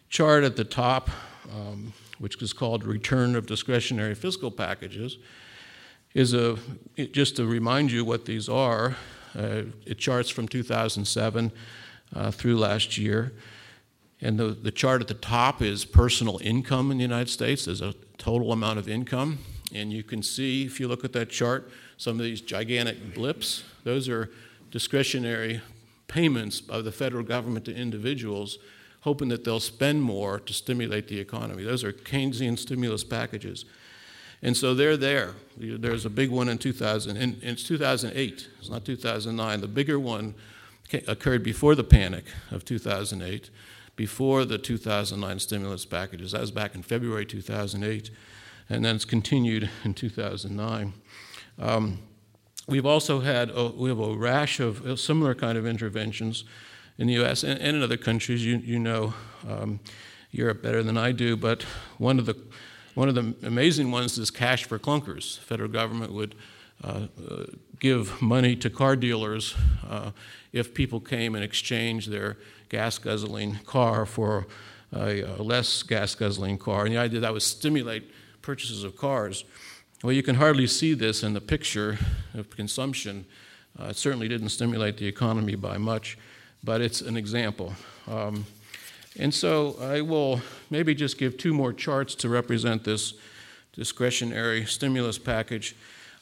chart 0.10 0.44
at 0.44 0.56
the 0.56 0.64
top, 0.64 1.12
um, 1.54 1.94
which 2.18 2.42
is 2.42 2.52
called 2.52 2.84
Return 2.84 3.36
of 3.36 3.46
Discretionary 3.46 4.16
Fiscal 4.16 4.50
Packages, 4.50 5.20
is 6.16 6.34
a, 6.34 6.58
just 7.12 7.36
to 7.36 7.46
remind 7.46 7.92
you 7.92 8.04
what 8.04 8.26
these 8.26 8.50
are. 8.50 8.98
Uh, 9.38 9.64
it 9.86 9.98
charts 9.98 10.30
from 10.30 10.48
2007 10.48 11.52
uh, 12.16 12.32
through 12.32 12.58
last 12.58 12.98
year. 12.98 13.34
And 14.22 14.38
the, 14.38 14.50
the 14.50 14.72
chart 14.72 15.02
at 15.02 15.08
the 15.08 15.16
top 15.16 15.62
is 15.62 15.84
personal 15.84 16.40
income 16.44 16.92
in 16.92 16.98
the 16.98 17.04
United 17.04 17.30
States. 17.30 17.66
There's 17.66 17.82
a 17.82 17.94
total 18.18 18.52
amount 18.52 18.78
of 18.78 18.88
income. 18.88 19.40
And 19.74 19.92
you 19.92 20.04
can 20.04 20.22
see, 20.22 20.66
if 20.66 20.80
you 20.80 20.88
look 20.88 21.04
at 21.04 21.14
that 21.14 21.30
chart, 21.30 21.72
some 21.98 22.20
of 22.20 22.26
these 22.26 22.42
gigantic 22.42 23.16
blips. 23.16 23.64
Those 23.84 24.10
are 24.10 24.30
discretionary 24.70 25.62
payments 26.08 26.62
by 26.62 26.82
the 26.82 26.92
federal 26.92 27.24
government 27.24 27.66
to 27.66 27.76
individuals, 27.76 28.60
hoping 29.02 29.30
that 29.30 29.44
they'll 29.44 29.60
spend 29.60 30.04
more 30.04 30.40
to 30.40 30.54
stimulate 30.54 31.08
the 31.08 31.20
economy. 31.20 31.64
Those 31.64 31.84
are 31.84 31.94
Keynesian 31.94 32.60
stimulus 32.60 33.04
packages. 33.04 33.66
And 34.42 34.58
so 34.58 34.74
they're 34.74 34.98
there. 34.98 35.36
There's 35.58 36.06
a 36.06 36.10
big 36.10 36.32
one 36.32 36.50
in 36.50 36.58
2000. 36.58 37.16
In, 37.16 37.40
it's 37.42 37.64
2008. 37.64 38.48
It's 38.60 38.70
not 38.70 38.86
2009. 38.86 39.62
The 39.62 39.68
bigger 39.68 40.00
one 40.00 40.34
occurred 41.08 41.44
before 41.44 41.76
the 41.76 41.84
panic 41.84 42.26
of 42.50 42.66
2008 42.66 43.50
before 43.96 44.46
the 44.46 44.58
2009 44.58 45.40
stimulus 45.40 45.86
packages. 45.86 46.32
That 46.32 46.42
was 46.42 46.52
back 46.52 46.76
in 46.76 46.82
February 46.82 47.26
2008, 47.26 48.10
and 48.70 48.84
then 48.84 48.96
it's 48.96 49.06
continued 49.06 49.70
in 49.84 49.94
2009. 49.94 50.94
Um, 51.60 52.00
we've 52.68 52.86
also 52.86 53.20
had 53.20 53.52
a, 53.52 53.68
we 53.68 53.90
have 53.90 54.00
a 54.00 54.16
rash 54.16 54.60
of 54.60 55.00
similar 55.00 55.36
kind 55.36 55.58
of 55.58 55.68
interventions 55.68 56.46
in 56.98 57.08
the 57.08 57.14
U.S. 57.14 57.44
and, 57.44 57.60
and 57.60 57.78
in 57.78 57.84
other 57.84 57.98
countries. 57.98 58.46
You, 58.46 58.58
you 58.58 58.80
know 58.80 59.14
um, 59.48 59.80
Europe 60.32 60.64
better 60.64 60.82
than 60.82 60.98
I 60.98 61.12
do, 61.12 61.36
but 61.36 61.64
one 61.98 62.18
of 62.18 62.26
the 62.26 62.36
one 62.96 63.10
of 63.10 63.16
the 63.16 63.36
amazing 63.48 63.92
ones 63.92 64.18
is 64.18 64.32
cash 64.32 64.66
for 64.66 64.78
clunkers. 64.78 65.38
The 65.38 65.42
federal 65.42 65.70
government 65.70 66.14
would 66.14 66.36
uh, 66.84 67.08
uh, 67.30 67.46
give 67.80 68.22
money 68.22 68.56
to 68.56 68.70
car 68.70 68.96
dealers 68.96 69.56
uh, 69.88 70.12
if 70.52 70.74
people 70.74 71.00
came 71.00 71.36
and 71.36 71.44
exchanged 71.44 72.10
their 72.10 72.38
gas 72.70 72.98
guzzling 72.98 73.60
car 73.66 74.06
for 74.06 74.48
a, 74.94 75.22
a 75.22 75.44
less 75.44 75.84
gas 75.84 76.16
guzzling 76.16 76.58
car. 76.58 76.86
And 76.86 76.96
the 76.96 77.00
idea 77.00 77.20
that 77.20 77.34
would 77.34 77.42
stimulate 77.42 78.12
purchases 78.42 78.84
of 78.84 78.98
cars. 78.98 79.46
Well, 80.04 80.14
you 80.14 80.24
can 80.24 80.36
hardly 80.36 80.68
see 80.68 80.94
this 80.94 81.24
in 81.24 81.34
the 81.34 81.42
picture 81.42 81.98
of 82.34 82.50
consumption. 82.50 83.26
Uh, 83.80 83.86
it 83.86 83.96
certainly 83.96 84.28
didn't 84.28 84.50
stimulate 84.50 84.98
the 84.98 85.06
economy 85.08 85.56
by 85.56 85.78
much, 85.78 86.18
but 86.64 86.82
it's 86.82 87.02
an 87.02 87.16
example. 87.16 87.74
Um, 88.08 88.46
and 89.20 89.34
so 89.34 89.76
I 89.82 90.02
will 90.02 90.42
maybe 90.70 90.96
just 90.96 91.18
give 91.18 91.38
two 91.38 91.54
more 91.54 91.74
charts 91.74 92.16
to 92.16 92.30
represent 92.30 92.84
this 92.84 93.14
discretionary 93.74 94.66
stimulus 94.66 95.18
package. 95.18 95.76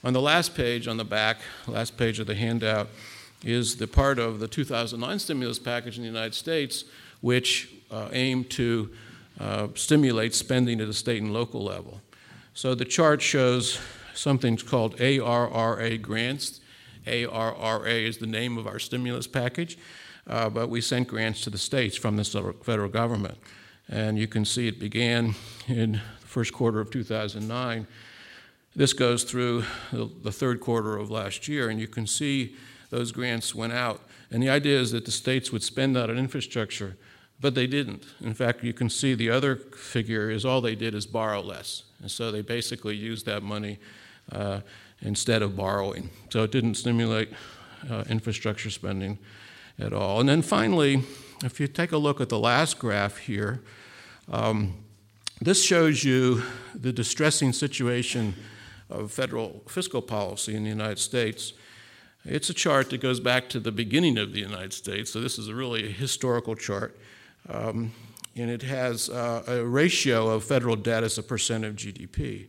On 0.04 0.14
the 0.14 0.22
last 0.22 0.56
page, 0.56 0.88
on 0.88 0.98
the 0.98 1.06
back, 1.06 1.38
last 1.68 1.98
page 1.98 2.20
of 2.20 2.28
the 2.28 2.36
handout, 2.36 2.88
is 3.44 3.78
the 3.78 3.88
part 3.88 4.20
of 4.20 4.40
the 4.40 4.48
2009 4.48 5.20
stimulus 5.20 5.60
package 5.60 5.98
in 5.98 6.04
the 6.04 6.10
United 6.10 6.34
States, 6.34 6.86
which 7.22 7.70
uh, 7.92 8.10
aimed 8.12 8.50
to 8.52 8.90
uh, 9.40 9.68
stimulate 9.76 10.34
spending 10.36 10.82
at 10.82 10.88
the 10.88 10.94
state 10.94 11.22
and 11.22 11.34
local 11.34 11.64
level. 11.64 12.02
So 12.54 12.76
the 12.76 12.86
chart 12.86 13.22
shows 13.22 13.80
something 14.14 14.58
called 14.58 15.00
ARRA 15.00 15.98
grants. 15.98 16.60
ARRA 17.08 17.94
is 17.94 18.18
the 18.18 18.28
name 18.28 18.58
of 18.58 18.68
our 18.68 18.80
stimulus 18.80 19.28
package, 19.28 19.78
uh, 20.30 20.50
but 20.50 20.70
we 20.70 20.80
sent 20.80 21.08
grants 21.08 21.42
to 21.42 21.50
the 21.50 21.58
states 21.58 21.98
from 21.98 22.16
the 22.16 22.54
federal 22.64 22.90
government. 22.90 23.38
And 23.90 24.20
you 24.20 24.28
can 24.28 24.46
see 24.46 24.68
it 24.68 24.80
began 24.80 25.34
in 25.68 25.94
the 25.94 26.28
first 26.28 26.54
quarter 26.54 26.80
of 26.80 26.92
2009. 26.92 27.88
This 28.76 28.94
goes 28.94 29.24
through 29.24 29.64
the, 29.92 30.32
third 30.32 30.60
quarter 30.60 30.96
of 30.96 31.10
last 31.10 31.48
year, 31.48 31.70
and 31.70 31.80
you 31.80 31.88
can 31.88 32.06
see 32.06 32.56
those 32.92 33.12
grants 33.12 33.56
went 33.56 33.74
out. 33.74 34.02
And 34.30 34.44
the 34.44 34.50
idea 34.50 34.80
is 34.80 34.92
that 34.92 35.06
the 35.06 35.12
states 35.12 35.52
would 35.52 35.64
spend 35.64 35.96
that 35.96 36.12
on 36.12 36.20
infrastructure, 36.20 36.96
but 37.42 37.56
they 37.56 37.66
didn't. 37.66 38.06
In 38.22 38.36
fact, 38.36 38.64
you 38.64 38.74
can 38.74 38.90
see 38.90 39.16
the 39.16 39.32
other 39.32 39.56
figure 39.56 40.30
is 40.30 40.46
all 40.46 40.62
they 40.62 40.76
did 40.76 40.94
is 40.94 41.08
borrow 41.08 41.42
less. 41.42 41.84
And 42.00 42.12
so 42.12 42.32
they 42.32 42.42
basically 42.42 42.96
used 42.96 43.26
that 43.26 43.42
money 43.42 43.80
uh, 44.32 44.62
instead 45.02 45.42
of 45.42 45.58
borrowing. 45.58 46.12
So 46.30 46.44
it 46.44 46.52
didn't 46.52 46.76
stimulate 46.76 47.30
uh, 47.90 48.04
infrastructure 48.08 48.70
spending 48.70 49.18
at 49.80 49.94
all. 49.94 50.20
And 50.20 50.30
then 50.30 50.42
finally, 50.42 51.04
if 51.44 51.60
you 51.60 51.68
take 51.68 51.92
a 51.92 51.98
look 51.98 52.20
at 52.20 52.30
the 52.30 52.40
last 52.40 52.80
graph 52.80 53.18
here, 53.18 53.62
um, 54.32 54.76
this 55.42 55.64
shows 55.64 56.04
you 56.04 56.44
the 56.76 56.92
distressing 56.92 57.54
situation 57.54 58.36
of 58.90 59.12
federal 59.12 59.64
fiscal 59.68 60.02
policy 60.02 60.56
in 60.56 60.64
the 60.64 60.70
United 60.70 61.00
States. 61.00 61.54
It's 62.26 62.50
a 62.50 62.54
chart 62.54 62.90
that 62.90 63.00
goes 63.00 63.20
back 63.20 63.48
to 63.50 63.60
the 63.60 63.72
beginning 63.72 64.18
of 64.18 64.34
the 64.34 64.40
United 64.40 64.74
States, 64.74 65.12
so 65.12 65.22
this 65.22 65.40
is 65.40 65.48
a 65.48 65.56
really 65.56 65.92
historical 65.92 66.56
chart. 66.56 67.00
Um, 67.48 67.94
and 68.36 68.50
it 68.50 68.62
has 68.64 69.10
uh, 69.10 69.44
a 69.48 69.64
ratio 69.64 70.28
of 70.28 70.44
federal 70.44 70.76
debt 70.76 71.04
as 71.04 71.18
a 71.18 71.24
percent 71.24 71.64
of 71.66 71.76
GDP. 71.76 72.48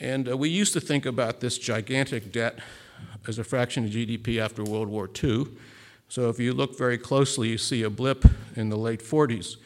And 0.00 0.28
uh, 0.28 0.36
we 0.36 0.48
used 0.48 0.72
to 0.74 0.80
think 0.80 1.06
about 1.06 1.40
this 1.40 1.58
gigantic 1.58 2.32
debt 2.32 2.58
as 3.26 3.38
a 3.38 3.44
fraction 3.44 3.84
of 3.84 3.90
GDP 3.90 4.38
after 4.38 4.62
World 4.64 4.88
War 4.88 5.08
II. 5.22 5.46
So 6.08 6.28
if 6.28 6.38
you 6.38 6.52
look 6.52 6.78
very 6.78 6.98
closely, 6.98 7.48
you 7.48 7.58
see 7.58 7.82
a 7.82 7.90
blip 7.90 8.24
in 8.54 8.68
the 8.68 8.76
late 8.76 9.00
40s 9.00 9.56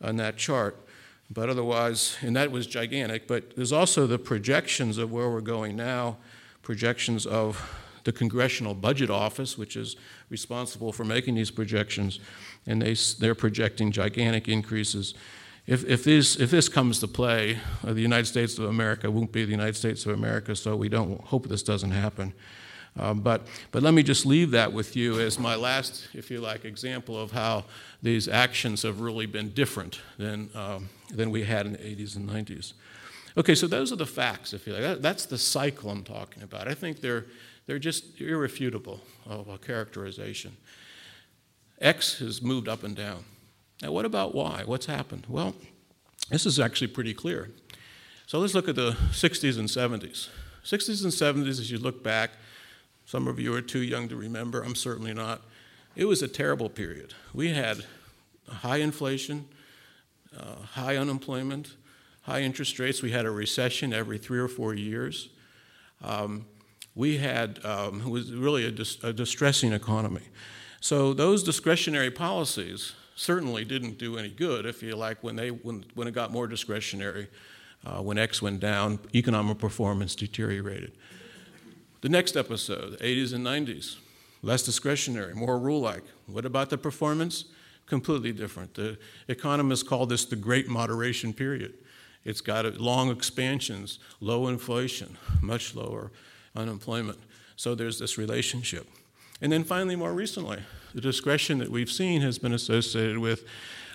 on 0.00 0.16
that 0.16 0.36
chart. 0.36 0.76
But 1.30 1.48
otherwise, 1.48 2.16
and 2.20 2.36
that 2.36 2.50
was 2.50 2.66
gigantic, 2.66 3.26
but 3.26 3.56
there's 3.56 3.72
also 3.72 4.06
the 4.06 4.18
projections 4.18 4.98
of 4.98 5.10
where 5.10 5.30
we're 5.30 5.40
going 5.40 5.76
now, 5.76 6.18
projections 6.62 7.26
of 7.26 7.80
the 8.04 8.12
Congressional 8.12 8.74
Budget 8.74 9.10
Office, 9.10 9.56
which 9.56 9.76
is 9.76 9.96
responsible 10.28 10.92
for 10.92 11.04
making 11.04 11.34
these 11.34 11.50
projections, 11.50 12.20
and 12.66 12.82
they, 12.82 12.94
they're 13.18 13.34
projecting 13.34 13.90
gigantic 13.90 14.48
increases. 14.48 15.14
If, 15.66 15.84
if, 15.88 16.04
this, 16.04 16.36
if 16.36 16.50
this 16.50 16.68
comes 16.68 17.00
to 17.00 17.08
play, 17.08 17.58
uh, 17.86 17.94
the 17.94 18.02
United 18.02 18.26
States 18.26 18.58
of 18.58 18.66
America 18.66 19.10
won't 19.10 19.32
be 19.32 19.44
the 19.46 19.50
United 19.50 19.76
States 19.76 20.04
of 20.04 20.12
America, 20.12 20.54
so 20.54 20.76
we 20.76 20.90
don't 20.90 21.20
hope 21.22 21.48
this 21.48 21.62
doesn't 21.62 21.92
happen. 21.92 22.34
Um, 22.98 23.20
but, 23.20 23.46
but 23.72 23.82
let 23.82 23.92
me 23.92 24.02
just 24.02 24.24
leave 24.24 24.52
that 24.52 24.72
with 24.72 24.94
you 24.94 25.20
as 25.20 25.38
my 25.38 25.56
last, 25.56 26.08
if 26.14 26.30
you 26.30 26.40
like, 26.40 26.64
example 26.64 27.20
of 27.20 27.32
how 27.32 27.64
these 28.02 28.28
actions 28.28 28.82
have 28.82 29.00
really 29.00 29.26
been 29.26 29.50
different 29.50 30.00
than, 30.16 30.48
um, 30.54 30.88
than 31.10 31.30
we 31.30 31.42
had 31.42 31.66
in 31.66 31.72
the 31.72 31.78
80s 31.78 32.14
and 32.14 32.28
90s. 32.28 32.74
Okay, 33.36 33.56
so 33.56 33.66
those 33.66 33.92
are 33.92 33.96
the 33.96 34.06
facts, 34.06 34.52
if 34.52 34.66
you 34.66 34.72
like. 34.72 34.82
That, 34.82 35.02
that's 35.02 35.26
the 35.26 35.38
cycle 35.38 35.90
I'm 35.90 36.04
talking 36.04 36.44
about. 36.44 36.68
I 36.68 36.74
think 36.74 37.00
they're, 37.00 37.26
they're 37.66 37.80
just 37.80 38.20
irrefutable 38.20 39.00
of 39.26 39.48
a 39.48 39.58
characterization. 39.58 40.56
X 41.80 42.20
has 42.20 42.40
moved 42.40 42.68
up 42.68 42.84
and 42.84 42.94
down. 42.94 43.24
Now, 43.82 43.90
what 43.90 44.04
about 44.04 44.36
Y? 44.36 44.62
What's 44.64 44.86
happened? 44.86 45.26
Well, 45.28 45.56
this 46.30 46.46
is 46.46 46.60
actually 46.60 46.86
pretty 46.88 47.12
clear. 47.12 47.50
So 48.26 48.38
let's 48.38 48.54
look 48.54 48.68
at 48.68 48.76
the 48.76 48.92
60s 49.10 49.58
and 49.58 49.68
70s. 49.68 50.28
60s 50.64 51.02
and 51.02 51.12
70s, 51.12 51.60
as 51.60 51.70
you 51.70 51.78
look 51.78 52.02
back, 52.04 52.30
some 53.06 53.28
of 53.28 53.38
you 53.38 53.54
are 53.54 53.62
too 53.62 53.82
young 53.82 54.08
to 54.08 54.16
remember, 54.16 54.62
I'm 54.62 54.74
certainly 54.74 55.12
not. 55.14 55.42
It 55.96 56.06
was 56.06 56.22
a 56.22 56.28
terrible 56.28 56.68
period. 56.68 57.14
We 57.32 57.50
had 57.50 57.84
high 58.48 58.78
inflation, 58.78 59.46
uh, 60.36 60.56
high 60.72 60.96
unemployment, 60.96 61.76
high 62.22 62.40
interest 62.42 62.78
rates. 62.78 63.02
We 63.02 63.10
had 63.12 63.26
a 63.26 63.30
recession 63.30 63.92
every 63.92 64.18
three 64.18 64.38
or 64.38 64.48
four 64.48 64.74
years. 64.74 65.28
Um, 66.02 66.46
we 66.94 67.18
had 67.18 67.64
um, 67.64 68.08
was 68.08 68.32
really 68.32 68.64
a, 68.64 68.70
dis- 68.70 69.02
a 69.02 69.12
distressing 69.12 69.72
economy. 69.72 70.22
So 70.80 71.12
those 71.14 71.42
discretionary 71.42 72.10
policies 72.10 72.92
certainly 73.16 73.64
didn't 73.64 73.98
do 73.98 74.18
any 74.18 74.28
good, 74.28 74.66
if 74.66 74.82
you 74.82 74.96
like, 74.96 75.22
when, 75.22 75.36
they, 75.36 75.50
when, 75.50 75.84
when 75.94 76.08
it 76.08 76.12
got 76.12 76.30
more 76.30 76.46
discretionary. 76.46 77.28
Uh, 77.86 78.00
when 78.00 78.16
X 78.16 78.40
went 78.40 78.60
down, 78.60 78.98
economic 79.14 79.58
performance 79.58 80.14
deteriorated. 80.14 80.92
The 82.04 82.10
next 82.10 82.36
episode, 82.36 82.98
80s 83.00 83.32
and 83.32 83.46
90s, 83.46 83.96
less 84.42 84.62
discretionary, 84.62 85.32
more 85.32 85.58
rule 85.58 85.80
like. 85.80 86.02
What 86.26 86.44
about 86.44 86.68
the 86.68 86.76
performance? 86.76 87.46
Completely 87.86 88.30
different. 88.30 88.74
The 88.74 88.98
economists 89.26 89.82
call 89.82 90.04
this 90.04 90.26
the 90.26 90.36
great 90.36 90.68
moderation 90.68 91.32
period. 91.32 91.72
It's 92.22 92.42
got 92.42 92.66
long 92.78 93.10
expansions, 93.10 94.00
low 94.20 94.48
inflation, 94.48 95.16
much 95.40 95.74
lower 95.74 96.10
unemployment. 96.54 97.20
So 97.56 97.74
there's 97.74 98.00
this 98.00 98.18
relationship. 98.18 98.86
And 99.40 99.50
then 99.50 99.64
finally, 99.64 99.96
more 99.96 100.12
recently, 100.12 100.58
the 100.94 101.00
discretion 101.00 101.56
that 101.60 101.70
we've 101.70 101.90
seen 101.90 102.20
has 102.20 102.38
been 102.38 102.52
associated 102.52 103.16
with, 103.16 103.44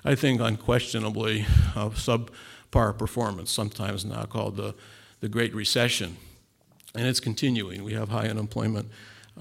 I 0.04 0.16
think, 0.16 0.42
unquestionably 0.42 1.42
uh, 1.76 1.90
subpar 1.90 2.98
performance, 2.98 3.52
sometimes 3.52 4.04
now 4.04 4.24
called 4.24 4.56
the, 4.56 4.74
the 5.20 5.30
Great 5.30 5.54
Recession. 5.54 6.18
And 6.96 7.06
it's 7.08 7.20
continuing. 7.20 7.84
We 7.84 7.94
have 7.94 8.10
high 8.10 8.28
unemployment 8.28 8.90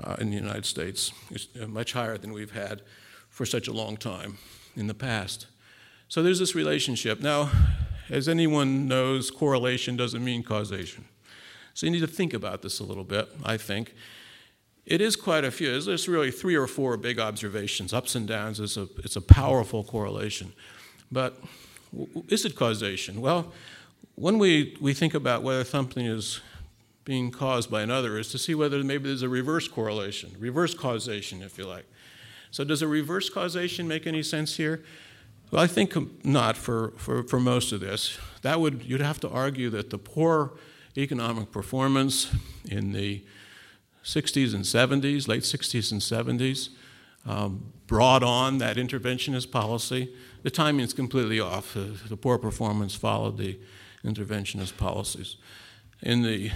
uh, 0.02 0.16
in 0.20 0.30
the 0.30 0.36
United 0.36 0.64
States, 0.64 1.12
it's 1.30 1.48
uh, 1.60 1.66
much 1.66 1.92
higher 1.92 2.16
than 2.18 2.32
we've 2.32 2.52
had 2.52 2.82
for 3.28 3.44
such 3.44 3.68
a 3.68 3.72
long 3.72 3.96
time 3.96 4.38
in 4.76 4.86
the 4.86 4.94
past. 4.94 5.46
So 6.08 6.22
there's 6.22 6.38
this 6.38 6.54
relationship. 6.54 7.20
Now, 7.20 7.50
as 8.08 8.28
anyone 8.28 8.86
knows, 8.88 9.30
correlation 9.30 9.96
doesn't 9.96 10.24
mean 10.24 10.42
causation. 10.42 11.04
So 11.74 11.86
you 11.86 11.92
need 11.92 12.00
to 12.00 12.06
think 12.06 12.32
about 12.32 12.62
this 12.62 12.80
a 12.80 12.84
little 12.84 13.04
bit, 13.04 13.28
I 13.44 13.56
think. 13.56 13.94
It 14.86 15.00
is 15.00 15.16
quite 15.16 15.44
a 15.44 15.50
few. 15.50 15.78
There's 15.80 16.08
really 16.08 16.30
three 16.30 16.56
or 16.56 16.66
four 16.66 16.96
big 16.96 17.18
observations, 17.18 17.92
ups 17.92 18.14
and 18.14 18.26
downs. 18.26 18.58
It's 18.58 18.76
a, 18.76 18.88
it's 18.98 19.16
a 19.16 19.20
powerful 19.20 19.84
correlation. 19.84 20.52
But 21.12 21.38
is 22.28 22.44
it 22.44 22.56
causation? 22.56 23.20
Well, 23.20 23.52
when 24.14 24.38
we, 24.38 24.76
we 24.80 24.94
think 24.94 25.14
about 25.14 25.42
whether 25.42 25.64
something 25.64 26.06
is 26.06 26.40
being 27.08 27.30
caused 27.30 27.70
by 27.70 27.80
another, 27.80 28.18
is 28.18 28.28
to 28.28 28.36
see 28.36 28.54
whether 28.54 28.84
maybe 28.84 29.04
there's 29.04 29.22
a 29.22 29.30
reverse 29.30 29.66
correlation, 29.66 30.30
reverse 30.38 30.74
causation, 30.74 31.40
if 31.40 31.56
you 31.56 31.64
like. 31.64 31.86
So, 32.50 32.64
does 32.64 32.82
a 32.82 32.86
reverse 32.86 33.30
causation 33.30 33.88
make 33.88 34.06
any 34.06 34.22
sense 34.22 34.58
here? 34.58 34.84
Well, 35.50 35.62
I 35.62 35.68
think 35.68 35.96
not 36.22 36.58
for, 36.58 36.92
for, 36.98 37.22
for 37.22 37.40
most 37.40 37.72
of 37.72 37.80
this. 37.80 38.18
That 38.42 38.60
would, 38.60 38.82
you'd 38.84 39.00
have 39.00 39.20
to 39.20 39.28
argue 39.30 39.70
that 39.70 39.88
the 39.88 39.96
poor 39.96 40.52
economic 40.98 41.50
performance 41.50 42.30
in 42.70 42.92
the 42.92 43.24
60s 44.04 44.54
and 44.54 44.64
70s, 44.64 45.28
late 45.28 45.44
60s 45.44 45.90
and 45.90 46.02
70s, 46.02 46.68
um, 47.24 47.72
brought 47.86 48.22
on 48.22 48.58
that 48.58 48.76
interventionist 48.76 49.50
policy. 49.50 50.14
The 50.42 50.50
timing 50.50 50.84
is 50.84 50.92
completely 50.92 51.40
off. 51.40 51.72
The, 51.72 51.96
the 52.06 52.18
poor 52.18 52.36
performance 52.36 52.94
followed 52.94 53.38
the 53.38 53.58
interventionist 54.04 54.76
policies. 54.76 55.36
In 56.02 56.22
the 56.22 56.52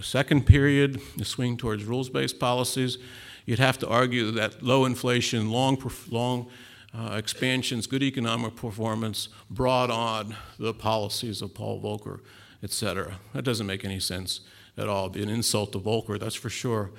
second 0.00 0.46
period, 0.46 1.00
the 1.16 1.24
swing 1.24 1.56
towards 1.56 1.84
rules 1.84 2.08
based 2.08 2.38
policies, 2.38 2.98
you'd 3.44 3.58
have 3.58 3.78
to 3.78 3.88
argue 3.88 4.30
that 4.32 4.62
low 4.62 4.84
inflation, 4.84 5.50
long, 5.50 5.78
long 6.10 6.48
uh, 6.94 7.16
expansions, 7.16 7.86
good 7.86 8.02
economic 8.02 8.56
performance 8.56 9.28
brought 9.50 9.90
on 9.90 10.34
the 10.58 10.72
policies 10.72 11.42
of 11.42 11.54
Paul 11.54 11.80
Volcker, 11.80 12.20
et 12.62 12.70
cetera. 12.70 13.18
That 13.34 13.42
doesn't 13.42 13.66
make 13.66 13.84
any 13.84 14.00
sense 14.00 14.40
at 14.78 14.88
all. 14.88 15.04
It'd 15.04 15.14
be 15.14 15.22
an 15.22 15.28
insult 15.28 15.72
to 15.72 15.78
Volcker, 15.78 16.18
that's 16.18 16.34
for 16.34 16.50
sure. 16.50 16.90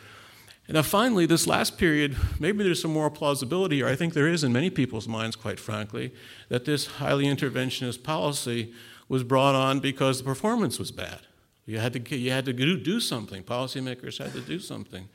And 0.68 0.76
now, 0.76 0.82
finally, 0.82 1.26
this 1.26 1.48
last 1.48 1.78
period, 1.78 2.18
maybe 2.40 2.64
there's 2.64 2.82
some 2.82 2.92
more 2.92 3.10
plausibility, 3.10 3.82
or 3.82 3.88
I 3.88 3.96
think 3.96 4.14
there 4.14 4.28
is 4.28 4.44
in 4.44 4.52
many 4.52 4.70
people's 4.70 5.08
minds, 5.08 5.36
quite 5.36 5.60
frankly, 5.60 6.14
that 6.50 6.66
this 6.66 6.88
highly 6.88 7.26
interventionist 7.26 8.04
policy 8.04 8.74
was 9.08 9.24
brought 9.24 9.56
on 9.56 9.80
because 9.80 10.18
the 10.18 10.26
performance 10.26 10.78
was 10.78 10.92
bad. 10.92 11.22
You 11.68 11.80
had 11.80 11.94
to, 11.94 12.18
you 12.18 12.32
had 12.32 12.46
to 12.46 12.54
do 12.54 13.00
something. 13.00 13.44
Policymakers 13.44 14.18
had 14.18 14.34
to 14.34 14.42
do 14.42 14.58
something. 14.58 15.08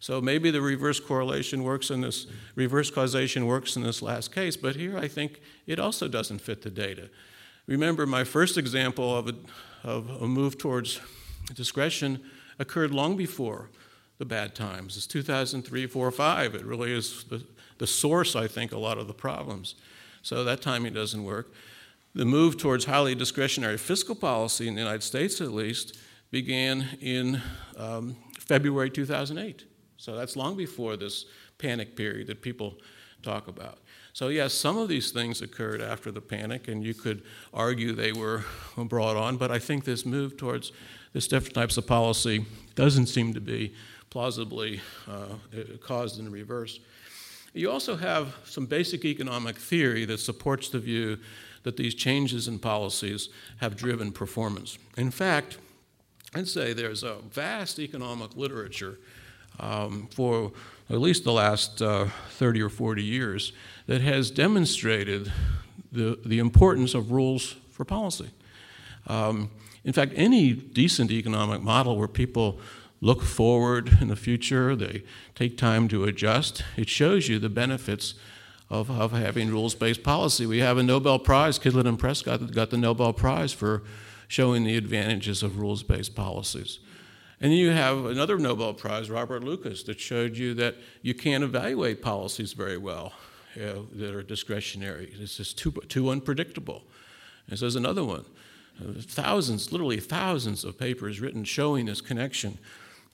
So 0.00 0.20
maybe 0.20 0.50
the 0.50 0.60
reverse 0.60 1.00
correlation 1.00 1.62
works 1.62 1.88
in 1.88 2.02
this, 2.02 2.26
reverse 2.56 2.90
causation 2.90 3.46
works 3.46 3.76
in 3.76 3.82
this 3.82 4.02
last 4.02 4.34
case, 4.34 4.56
but 4.56 4.76
here 4.76 4.98
I 4.98 5.08
think 5.08 5.40
it 5.66 5.78
also 5.78 6.08
doesn't 6.08 6.40
fit 6.40 6.60
the 6.60 6.68
data. 6.68 7.08
Remember, 7.66 8.04
my 8.04 8.24
first 8.24 8.58
example 8.58 9.16
of 9.16 9.28
a, 9.28 9.34
of 9.82 10.10
a 10.20 10.26
move 10.26 10.58
towards 10.58 11.00
discretion 11.54 12.22
occurred 12.58 12.90
long 12.90 13.16
before 13.16 13.70
the 14.18 14.24
bad 14.24 14.54
times. 14.54 14.96
It's 14.96 15.06
2003, 15.06 15.86
4, 15.86 16.10
5. 16.10 16.54
It 16.54 16.64
really 16.64 16.92
is 16.92 17.24
the, 17.24 17.42
the 17.78 17.86
source, 17.86 18.36
I 18.36 18.46
think, 18.46 18.72
a 18.72 18.78
lot 18.78 18.98
of 18.98 19.06
the 19.06 19.14
problems. 19.14 19.74
So 20.22 20.44
that 20.44 20.60
timing 20.60 20.92
doesn't 20.92 21.24
work. 21.24 21.52
The 22.14 22.24
move 22.24 22.56
towards 22.56 22.84
highly 22.84 23.16
discretionary 23.16 23.76
fiscal 23.76 24.14
policy 24.14 24.68
in 24.68 24.74
the 24.74 24.80
United 24.80 25.02
States, 25.02 25.40
at 25.40 25.52
least, 25.52 25.98
began 26.30 26.86
in 27.00 27.42
um, 27.76 28.16
February 28.38 28.90
2008. 28.90 29.64
So 29.96 30.14
that's 30.14 30.36
long 30.36 30.56
before 30.56 30.96
this 30.96 31.26
panic 31.58 31.96
period 31.96 32.28
that 32.28 32.40
people 32.40 32.74
talk 33.22 33.48
about. 33.48 33.78
So, 34.12 34.28
yes, 34.28 34.52
some 34.54 34.78
of 34.78 34.88
these 34.88 35.10
things 35.10 35.42
occurred 35.42 35.80
after 35.80 36.12
the 36.12 36.20
panic, 36.20 36.68
and 36.68 36.84
you 36.84 36.94
could 36.94 37.24
argue 37.52 37.92
they 37.92 38.12
were 38.12 38.44
brought 38.76 39.16
on, 39.16 39.36
but 39.36 39.50
I 39.50 39.58
think 39.58 39.84
this 39.84 40.06
move 40.06 40.36
towards 40.36 40.70
this 41.12 41.26
different 41.26 41.54
types 41.54 41.76
of 41.76 41.86
policy 41.86 42.46
doesn't 42.76 43.06
seem 43.06 43.34
to 43.34 43.40
be 43.40 43.74
plausibly 44.10 44.80
uh, 45.08 45.34
caused 45.80 46.20
in 46.20 46.30
reverse. 46.30 46.78
You 47.54 47.70
also 47.70 47.96
have 47.96 48.34
some 48.44 48.66
basic 48.66 49.04
economic 49.04 49.56
theory 49.56 50.04
that 50.04 50.18
supports 50.18 50.68
the 50.68 50.78
view 50.78 51.18
that 51.64 51.76
these 51.76 51.94
changes 51.94 52.46
in 52.46 52.58
policies 52.58 53.28
have 53.58 53.76
driven 53.76 54.12
performance. 54.12 54.78
In 54.96 55.10
fact, 55.10 55.58
I'd 56.34 56.48
say 56.48 56.72
there's 56.72 57.02
a 57.02 57.16
vast 57.30 57.78
economic 57.78 58.36
literature 58.36 58.98
um, 59.60 60.08
for 60.14 60.52
at 60.90 61.00
least 61.00 61.24
the 61.24 61.32
last 61.32 61.80
uh, 61.80 62.06
30 62.30 62.62
or 62.62 62.68
40 62.68 63.02
years 63.02 63.52
that 63.86 64.00
has 64.00 64.30
demonstrated 64.30 65.32
the, 65.92 66.18
the 66.24 66.38
importance 66.38 66.94
of 66.94 67.12
rules 67.12 67.56
for 67.70 67.84
policy. 67.84 68.30
Um, 69.06 69.50
in 69.84 69.92
fact, 69.92 70.12
any 70.16 70.52
decent 70.52 71.10
economic 71.10 71.62
model 71.62 71.96
where 71.96 72.08
people 72.08 72.58
look 73.00 73.22
forward 73.22 73.98
in 74.00 74.08
the 74.08 74.16
future, 74.16 74.74
they 74.74 75.02
take 75.34 75.58
time 75.58 75.88
to 75.88 76.04
adjust, 76.04 76.64
it 76.76 76.88
shows 76.88 77.28
you 77.28 77.38
the 77.38 77.50
benefits 77.50 78.14
of, 78.80 78.90
of 78.90 79.12
having 79.12 79.50
rules 79.50 79.74
based 79.74 80.02
policy. 80.02 80.46
We 80.46 80.58
have 80.58 80.78
a 80.78 80.82
Nobel 80.82 81.18
Prize, 81.18 81.58
Kydland 81.58 81.86
and 81.86 81.98
Prescott 81.98 82.52
got 82.52 82.70
the 82.70 82.76
Nobel 82.76 83.12
Prize 83.12 83.52
for 83.52 83.82
showing 84.26 84.64
the 84.64 84.76
advantages 84.76 85.42
of 85.42 85.58
rules 85.58 85.82
based 85.82 86.14
policies. 86.14 86.80
And 87.40 87.52
then 87.52 87.58
you 87.58 87.70
have 87.70 88.04
another 88.06 88.38
Nobel 88.38 88.74
Prize, 88.74 89.10
Robert 89.10 89.44
Lucas, 89.44 89.82
that 89.84 90.00
showed 90.00 90.36
you 90.36 90.54
that 90.54 90.76
you 91.02 91.14
can't 91.14 91.44
evaluate 91.44 92.02
policies 92.02 92.52
very 92.52 92.78
well 92.78 93.12
you 93.54 93.62
know, 93.62 93.86
that 93.92 94.14
are 94.14 94.22
discretionary. 94.22 95.14
It's 95.20 95.36
just 95.36 95.58
too, 95.58 95.72
too 95.88 96.10
unpredictable. 96.10 96.82
And 97.48 97.58
so 97.58 97.64
there's 97.64 97.76
another 97.76 98.04
one. 98.04 98.24
Thousands, 98.98 99.70
literally 99.70 100.00
thousands 100.00 100.64
of 100.64 100.78
papers 100.78 101.20
written 101.20 101.44
showing 101.44 101.86
this 101.86 102.00
connection 102.00 102.58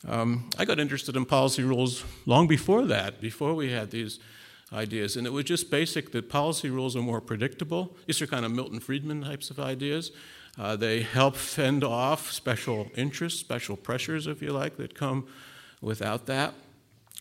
um, 0.08 0.48
I 0.58 0.64
got 0.64 0.80
interested 0.80 1.16
in 1.16 1.26
policy 1.26 1.62
rules 1.62 2.04
long 2.24 2.46
before 2.46 2.86
that, 2.86 3.20
before 3.20 3.54
we 3.54 3.70
had 3.70 3.90
these 3.90 4.18
ideas. 4.72 5.16
And 5.16 5.26
it 5.26 5.32
was 5.32 5.44
just 5.44 5.70
basic 5.70 6.12
that 6.12 6.28
policy 6.28 6.70
rules 6.70 6.96
are 6.96 7.02
more 7.02 7.20
predictable. 7.20 7.96
These 8.06 8.22
are 8.22 8.26
kind 8.26 8.44
of 8.44 8.52
Milton 8.52 8.80
Friedman 8.80 9.22
types 9.22 9.50
of 9.50 9.58
ideas. 9.58 10.12
Uh, 10.58 10.76
they 10.76 11.02
help 11.02 11.36
fend 11.36 11.84
off 11.84 12.32
special 12.32 12.90
interests, 12.96 13.40
special 13.40 13.76
pressures, 13.76 14.26
if 14.26 14.42
you 14.42 14.52
like, 14.52 14.76
that 14.76 14.94
come 14.94 15.26
without 15.80 16.26
that. 16.26 16.54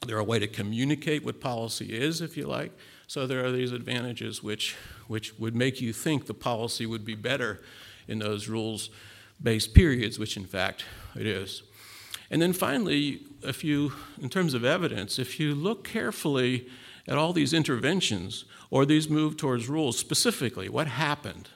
They're 0.06 0.20
a 0.20 0.24
way 0.24 0.40
to 0.40 0.48
communicate 0.48 1.26
what 1.26 1.42
policy 1.42 1.94
is, 1.94 2.22
if 2.22 2.38
you 2.38 2.48
like. 2.48 2.72
So 3.08 3.28
there 3.28 3.44
are 3.44 3.52
these 3.52 3.72
advantages 3.72 4.44
which, 4.44 4.76
which 5.08 5.38
would 5.40 5.56
make 5.56 5.82
you 5.82 5.94
think 5.94 6.26
the 6.26 6.34
policy 6.34 6.86
would 6.86 7.04
be 7.04 7.16
better 7.16 7.62
in 8.08 8.20
those 8.20 8.48
rules 8.48 8.90
based 9.42 9.74
periods, 9.74 10.20
which 10.20 10.38
in 10.38 10.46
fact 10.46 10.86
it 11.16 11.26
is. 11.26 11.64
And 12.32 12.42
then 12.42 12.54
finally, 12.54 13.22
if 13.42 13.64
you, 13.64 13.94
in 14.22 14.30
terms 14.30 14.54
of 14.54 14.64
evidence, 14.64 15.18
if 15.18 15.40
you 15.40 15.56
look 15.56 15.84
carefully 15.84 16.68
at 17.10 17.17
all 17.17 17.34
these 17.34 17.54
interventions 17.54 18.45
or 18.69 18.86
these 18.86 19.10
move 19.10 19.36
towards 19.36 19.67
rules, 19.67 19.98
specifically, 19.98 20.69
what 20.69 20.88
happened, 20.88 21.50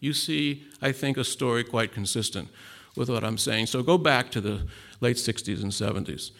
you 0.00 0.14
see, 0.14 0.64
I 0.80 0.92
think, 0.92 1.18
a 1.18 1.24
story 1.24 1.64
quite 1.64 1.92
consistent 1.92 2.48
with 2.96 3.10
what 3.10 3.24
I'm 3.24 3.36
saying. 3.36 3.66
So 3.66 3.82
go 3.82 3.98
back 3.98 4.30
to 4.30 4.40
the 4.40 4.66
late 5.00 5.16
60s 5.16 5.62
and 5.62 5.72
70s. 5.72 6.30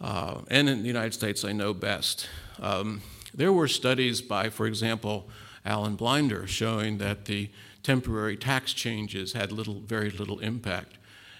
Uh, 0.00 0.42
and 0.50 0.68
in 0.68 0.82
the 0.82 0.88
United 0.88 1.14
States, 1.14 1.44
I 1.44 1.52
know 1.52 1.72
best. 1.72 2.28
Um, 2.60 3.00
there 3.32 3.52
were 3.52 3.68
studies 3.68 4.20
by, 4.20 4.50
for 4.50 4.66
example, 4.66 5.30
Alan 5.64 5.96
Blinder 5.96 6.46
showing 6.46 6.98
that 6.98 7.24
the 7.24 7.48
temporary 7.82 8.36
tax 8.36 8.74
changes 8.74 9.32
had 9.32 9.52
little, 9.52 9.80
very 9.80 10.10
little 10.10 10.40
impact 10.40 10.96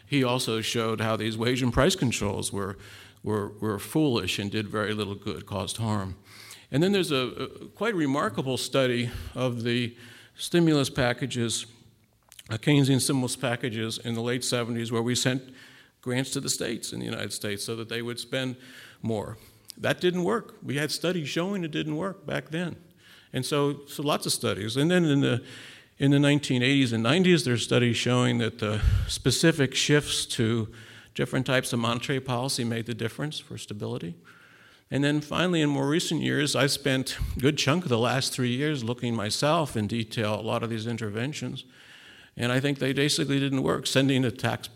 he 0.06 0.22
also 0.22 0.60
showed 0.60 1.00
how 1.00 1.16
these 1.16 1.36
wage 1.36 1.62
and 1.62 1.72
price 1.72 1.96
controls 1.96 2.52
were, 2.52 2.78
were, 3.26 3.48
were 3.60 3.78
foolish 3.78 4.38
and 4.38 4.50
did 4.50 4.68
very 4.68 4.94
little 4.94 5.16
good, 5.16 5.44
caused 5.44 5.76
harm. 5.78 6.14
And 6.70 6.82
then 6.82 6.92
there's 6.92 7.10
a, 7.10 7.16
a 7.16 7.48
quite 7.74 7.94
remarkable 7.94 8.56
study 8.56 9.10
of 9.34 9.64
the 9.64 9.94
stimulus 10.36 10.88
packages, 10.88 11.66
uh, 12.50 12.56
Keynesian 12.56 13.00
stimulus 13.00 13.34
packages 13.34 13.98
in 13.98 14.14
the 14.14 14.20
late 14.20 14.42
70s, 14.42 14.92
where 14.92 15.02
we 15.02 15.16
sent 15.16 15.42
grants 16.02 16.30
to 16.30 16.40
the 16.40 16.48
states 16.48 16.92
in 16.92 17.00
the 17.00 17.04
United 17.04 17.32
States 17.32 17.64
so 17.64 17.74
that 17.74 17.88
they 17.88 18.00
would 18.00 18.20
spend 18.20 18.56
more. 19.02 19.36
That 19.76 20.00
didn't 20.00 20.22
work. 20.22 20.54
We 20.62 20.76
had 20.76 20.92
studies 20.92 21.28
showing 21.28 21.64
it 21.64 21.72
didn't 21.72 21.96
work 21.96 22.24
back 22.24 22.50
then. 22.50 22.76
And 23.32 23.44
so, 23.44 23.80
so 23.88 24.04
lots 24.04 24.24
of 24.24 24.32
studies. 24.32 24.76
And 24.76 24.88
then 24.88 25.04
in 25.04 25.20
the, 25.20 25.42
in 25.98 26.12
the 26.12 26.18
1980s 26.18 26.92
and 26.92 27.04
90s, 27.04 27.44
there's 27.44 27.64
studies 27.64 27.96
showing 27.96 28.38
that 28.38 28.60
the 28.60 28.80
specific 29.08 29.74
shifts 29.74 30.26
to 30.26 30.68
different 31.16 31.46
types 31.46 31.72
of 31.72 31.80
monetary 31.80 32.20
policy 32.20 32.62
made 32.62 32.86
the 32.86 32.94
difference 32.94 33.40
for 33.40 33.58
stability. 33.58 34.14
And 34.90 35.02
then 35.02 35.20
finally, 35.20 35.62
in 35.62 35.70
more 35.70 35.88
recent 35.88 36.20
years, 36.20 36.54
I 36.54 36.68
spent 36.68 37.18
a 37.36 37.40
good 37.40 37.58
chunk 37.58 37.82
of 37.82 37.88
the 37.88 37.98
last 37.98 38.32
three 38.32 38.54
years 38.54 38.84
looking 38.84 39.16
myself 39.16 39.76
in 39.76 39.88
detail 39.88 40.34
at 40.34 40.40
a 40.40 40.42
lot 40.42 40.62
of 40.62 40.70
these 40.70 40.86
interventions. 40.86 41.64
And 42.36 42.52
I 42.52 42.60
think 42.60 42.78
they 42.78 42.92
basically 42.92 43.40
didn't 43.40 43.64
work. 43.64 43.86
Sending 43.88 44.24
a 44.24 44.30
tax, 44.30 44.68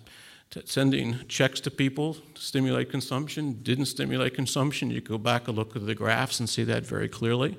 sending 0.64 1.18
checks 1.28 1.60
to 1.60 1.70
people 1.70 2.14
to 2.14 2.40
stimulate 2.40 2.90
consumption 2.90 3.60
didn't 3.62 3.86
stimulate 3.86 4.34
consumption. 4.34 4.90
You 4.90 5.00
go 5.00 5.18
back 5.18 5.46
and 5.46 5.56
look 5.56 5.76
at 5.76 5.86
the 5.86 5.94
graphs 5.94 6.40
and 6.40 6.48
see 6.48 6.64
that 6.64 6.84
very 6.84 7.08
clearly. 7.08 7.56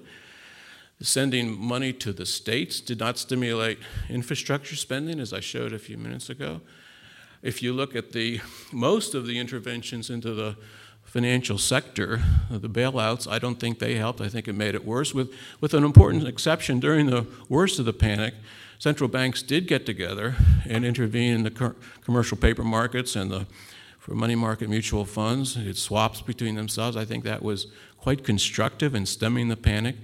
Sending 0.99 1.57
money 1.57 1.93
to 1.93 2.11
the 2.11 2.25
states 2.25 2.81
did 2.81 2.99
not 2.99 3.17
stimulate 3.17 3.79
infrastructure 4.09 4.75
spending, 4.75 5.19
as 5.19 5.33
I 5.33 5.39
showed 5.39 5.71
a 5.71 5.79
few 5.79 5.97
minutes 5.97 6.29
ago. 6.29 6.61
If 7.41 7.63
you 7.63 7.73
look 7.73 7.95
at 7.95 8.11
the 8.11 8.39
most 8.71 9.15
of 9.15 9.25
the 9.25 9.39
interventions 9.39 10.09
into 10.09 10.33
the 10.33 10.55
financial 11.03 11.57
sector, 11.57 12.21
the 12.49 12.69
bailouts, 12.69 13.29
I 13.29 13.39
don't 13.39 13.59
think 13.59 13.79
they 13.79 13.95
helped. 13.95 14.21
I 14.21 14.29
think 14.29 14.47
it 14.47 14.53
made 14.53 14.75
it 14.75 14.85
worse, 14.85 15.13
with, 15.13 15.33
with 15.59 15.73
an 15.73 15.83
important 15.83 16.27
exception. 16.27 16.79
During 16.79 17.07
the 17.07 17.25
worst 17.49 17.79
of 17.79 17.85
the 17.85 17.93
panic, 17.93 18.35
central 18.79 19.09
banks 19.09 19.41
did 19.41 19.67
get 19.67 19.85
together 19.85 20.35
and 20.65 20.85
intervene 20.85 21.33
in 21.33 21.43
the 21.43 21.75
commercial 22.03 22.37
paper 22.37 22.63
markets 22.63 23.15
and 23.15 23.31
the 23.31 23.45
for 24.01 24.15
money 24.15 24.33
market 24.33 24.67
mutual 24.67 25.05
funds. 25.05 25.55
It 25.55 25.77
swaps 25.77 26.21
between 26.21 26.55
themselves. 26.55 26.97
I 26.97 27.05
think 27.05 27.23
that 27.23 27.43
was 27.43 27.67
quite 27.99 28.23
constructive 28.23 28.95
in 28.95 29.05
stemming 29.05 29.49
the 29.49 29.55
panic. 29.55 29.95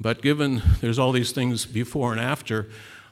But 0.00 0.22
given 0.22 0.62
there's 0.80 1.00
all 1.00 1.10
these 1.10 1.32
things 1.32 1.66
before 1.66 2.12
and 2.12 2.20
after, 2.20 2.68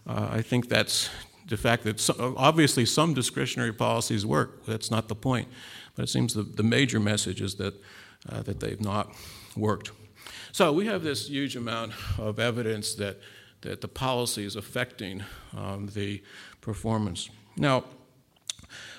uh, 0.07 0.29
I 0.31 0.43
think 0.43 0.69
that's 0.69 1.11
the 1.49 1.57
fact 1.57 1.85
that 1.85 1.99
so, 2.01 2.35
obviously 2.37 2.87
some 2.87 3.15
discretionary 3.15 3.73
policies 3.73 4.25
work. 4.25 4.65
That's 4.67 4.91
not 4.91 5.09
the 5.09 5.15
point. 5.15 5.49
But 5.95 6.05
it 6.05 6.09
seems 6.09 6.35
the, 6.35 6.43
the 6.43 6.63
major 6.63 7.01
message 7.01 7.41
is 7.41 7.57
that, 7.57 7.75
uh, 8.29 8.43
that 8.43 8.61
they've 8.61 8.81
not 8.81 9.15
worked. 9.57 9.91
So 10.53 10.73
we 10.73 10.87
have 10.87 11.03
this 11.03 11.29
huge 11.29 11.57
amount 11.57 11.93
of 12.19 12.39
evidence 12.39 12.95
that, 12.95 13.19
that 13.63 13.81
the 13.81 13.89
policy 13.89 14.45
is 14.45 14.57
affecting 14.57 15.25
um, 15.57 15.89
the 15.95 16.23
performance. 16.61 17.31
Now, 17.57 17.85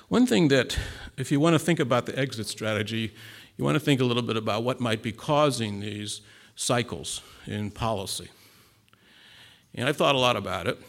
one 0.10 0.26
thing 0.26 0.48
that, 0.50 0.78
if 1.18 1.32
you 1.32 1.40
want 1.40 1.54
to 1.54 1.60
think 1.60 1.80
about 1.80 2.06
the 2.06 2.18
exit 2.18 2.48
strategy, 2.48 3.14
you 3.58 3.64
want 3.64 3.76
to 3.76 3.80
think 3.80 4.02
a 4.02 4.06
little 4.06 4.24
bit 4.24 4.38
about 4.38 4.64
what 4.64 4.80
might 4.80 5.04
be 5.04 5.12
causing 5.12 5.82
these 5.82 6.22
cycles 6.56 7.22
in 7.46 7.72
policy. 7.72 8.30
And 9.76 9.88
I've 9.88 9.98
thought 9.98 10.16
a 10.16 10.20
lot 10.20 10.36
about 10.36 10.68
it, 10.68 10.80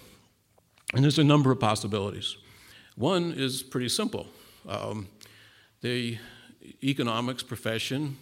and 0.94 1.05
there's 1.05 1.18
a 1.18 1.24
number 1.24 1.50
of 1.50 1.61
possibilities. 1.61 2.37
One 2.96 3.33
is 3.33 3.62
pretty 3.62 3.88
simple. 3.88 4.26
Um, 4.68 5.09
the 5.81 6.18
economics 6.83 7.42
profession 7.42 8.18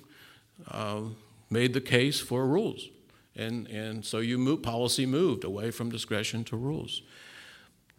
uh, 0.71 1.03
made 1.51 1.73
the 1.73 1.81
case 1.81 2.21
for 2.21 2.47
rules. 2.47 2.89
And, 3.37 3.69
and 3.69 4.05
so 4.05 4.19
you 4.19 4.39
move, 4.39 4.63
policy 4.63 5.07
moved 5.07 5.45
away 5.45 5.71
from 5.71 5.91
discretion 5.91 6.45
to 6.45 6.57
rules. 6.57 7.03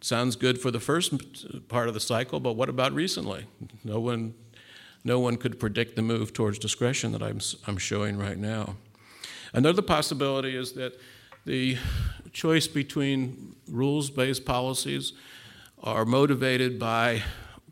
Sounds 0.00 0.36
good 0.36 0.60
for 0.60 0.70
the 0.70 0.80
first 0.80 1.12
part 1.68 1.88
of 1.88 1.94
the 1.94 2.00
cycle, 2.00 2.40
but 2.40 2.54
what 2.54 2.68
about 2.68 2.92
recently? 2.92 3.46
No 3.84 4.00
one, 4.00 4.34
no 5.04 5.18
one 5.18 5.36
could 5.36 5.58
predict 5.58 5.96
the 5.96 6.02
move 6.02 6.32
towards 6.32 6.58
discretion 6.58 7.12
that 7.12 7.22
I'm, 7.22 7.40
I'm 7.66 7.76
showing 7.76 8.16
right 8.16 8.38
now. 8.38 8.76
Another 9.52 9.82
possibility 9.82 10.56
is 10.56 10.72
that 10.72 10.98
the 11.44 11.76
choice 12.32 12.66
between 12.66 13.56
rules 13.68 14.10
based 14.10 14.44
policies 14.44 15.12
are 15.82 16.04
motivated 16.04 16.78
by 16.78 17.22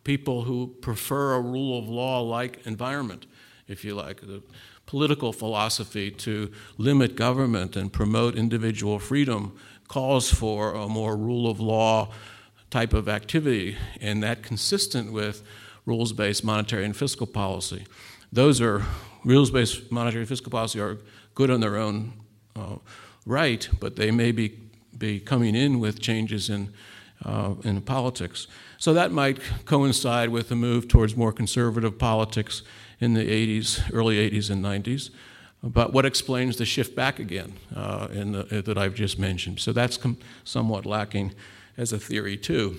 people 0.04 0.42
who 0.42 0.74
prefer 0.80 1.34
a 1.34 1.40
rule 1.40 1.78
of 1.78 1.88
law 1.88 2.20
like 2.20 2.66
environment, 2.66 3.26
if 3.66 3.84
you 3.84 3.94
like, 3.94 4.20
the 4.22 4.42
political 4.86 5.34
philosophy 5.34 6.10
to 6.10 6.50
limit 6.78 7.14
government 7.14 7.76
and 7.76 7.92
promote 7.92 8.34
individual 8.34 8.98
freedom 8.98 9.54
calls 9.86 10.32
for 10.32 10.72
a 10.74 10.88
more 10.88 11.16
rule 11.16 11.50
of 11.50 11.60
law 11.60 12.10
type 12.70 12.92
of 12.92 13.08
activity, 13.08 13.76
and 14.00 14.22
that 14.22 14.42
consistent 14.42 15.12
with 15.12 15.42
rules 15.84 16.12
based 16.12 16.44
monetary 16.44 16.84
and 16.84 16.96
fiscal 16.96 17.26
policy. 17.26 17.86
Those 18.32 18.60
are 18.60 18.84
rules 19.24 19.50
based 19.50 19.90
monetary 19.90 20.22
and 20.22 20.28
fiscal 20.28 20.50
policy 20.50 20.80
are 20.80 20.98
good 21.34 21.50
on 21.50 21.60
their 21.60 21.76
own 21.76 22.12
uh, 22.56 22.76
right, 23.26 23.68
but 23.80 23.96
they 23.96 24.10
may 24.10 24.32
be, 24.32 24.58
be 24.96 25.20
coming 25.20 25.54
in 25.54 25.80
with 25.80 26.00
changes 26.00 26.48
in, 26.50 26.72
uh, 27.24 27.54
in 27.64 27.80
politics. 27.82 28.46
So 28.78 28.94
that 28.94 29.12
might 29.12 29.40
coincide 29.64 30.30
with 30.30 30.48
the 30.48 30.56
move 30.56 30.88
towards 30.88 31.16
more 31.16 31.32
conservative 31.32 31.98
politics 31.98 32.62
in 33.00 33.14
the 33.14 33.24
80s, 33.24 33.90
early 33.92 34.30
80s 34.30 34.50
and 34.50 34.64
90s. 34.64 35.10
But 35.62 35.92
what 35.92 36.06
explains 36.06 36.56
the 36.56 36.64
shift 36.64 36.94
back 36.94 37.18
again 37.18 37.54
uh, 37.74 38.06
the, 38.06 38.62
that 38.64 38.78
I've 38.78 38.94
just 38.94 39.18
mentioned? 39.18 39.58
So 39.60 39.72
that's 39.72 39.96
com- 39.96 40.18
somewhat 40.44 40.86
lacking 40.86 41.34
as 41.76 41.92
a 41.92 41.98
theory, 41.98 42.36
too. 42.36 42.76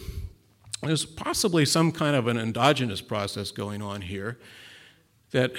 There's 0.81 1.05
possibly 1.05 1.65
some 1.65 1.91
kind 1.91 2.15
of 2.15 2.27
an 2.27 2.37
endogenous 2.37 3.01
process 3.01 3.51
going 3.51 3.81
on 3.81 4.01
here 4.01 4.39
that 5.31 5.51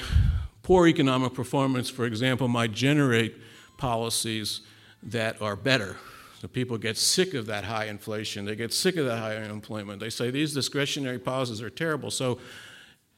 poor 0.63 0.87
economic 0.87 1.35
performance, 1.35 1.91
for 1.91 2.07
example, 2.07 2.49
might 2.49 2.73
generate 2.73 3.37
policies 3.77 4.63
that 5.03 5.41
are 5.41 5.57
better 5.57 5.97
so 6.41 6.49
people 6.49 6.79
get 6.79 6.97
sick 6.97 7.35
of 7.35 7.45
that 7.47 7.65
high 7.65 7.85
inflation. 7.85 8.47
They 8.47 8.57
get 8.57 8.73
sick 8.73 8.97
of 8.97 9.05
that 9.05 9.19
high 9.19 9.37
unemployment. 9.37 10.01
They 10.01 10.09
say 10.09 10.31
these 10.31 10.55
discretionary 10.55 11.19
policies 11.19 11.61
are 11.61 11.69
terrible. 11.69 12.11
So 12.11 12.39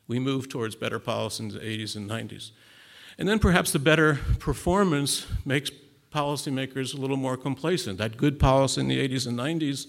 we 0.08 0.18
move 0.18 0.48
towards 0.48 0.74
better 0.74 0.98
policies 0.98 1.38
in 1.38 1.48
the 1.50 1.60
80s 1.60 1.94
and 1.94 2.10
90s. 2.10 2.50
And 3.18 3.28
then 3.28 3.38
perhaps 3.38 3.70
the 3.70 3.78
better 3.78 4.18
performance 4.40 5.24
makes 5.44 5.70
policymakers 6.12 6.94
a 6.94 6.96
little 6.96 7.16
more 7.16 7.36
complacent. 7.36 7.98
That 7.98 8.16
good 8.16 8.40
policy 8.40 8.80
in 8.80 8.88
the 8.88 8.98
80s 9.08 9.28
and 9.28 9.38
90s 9.38 9.86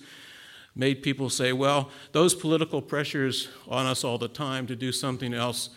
made 0.75 1.01
people 1.01 1.27
say, 1.27 1.53
well, 1.53 1.89
those 2.11 2.35
political 2.35 2.83
pressures 2.83 3.49
on 3.67 3.87
us 3.87 4.03
all 4.03 4.19
the 4.19 4.27
time 4.27 4.67
to 4.67 4.75
do 4.75 4.91
something 4.91 5.33
else, 5.33 5.71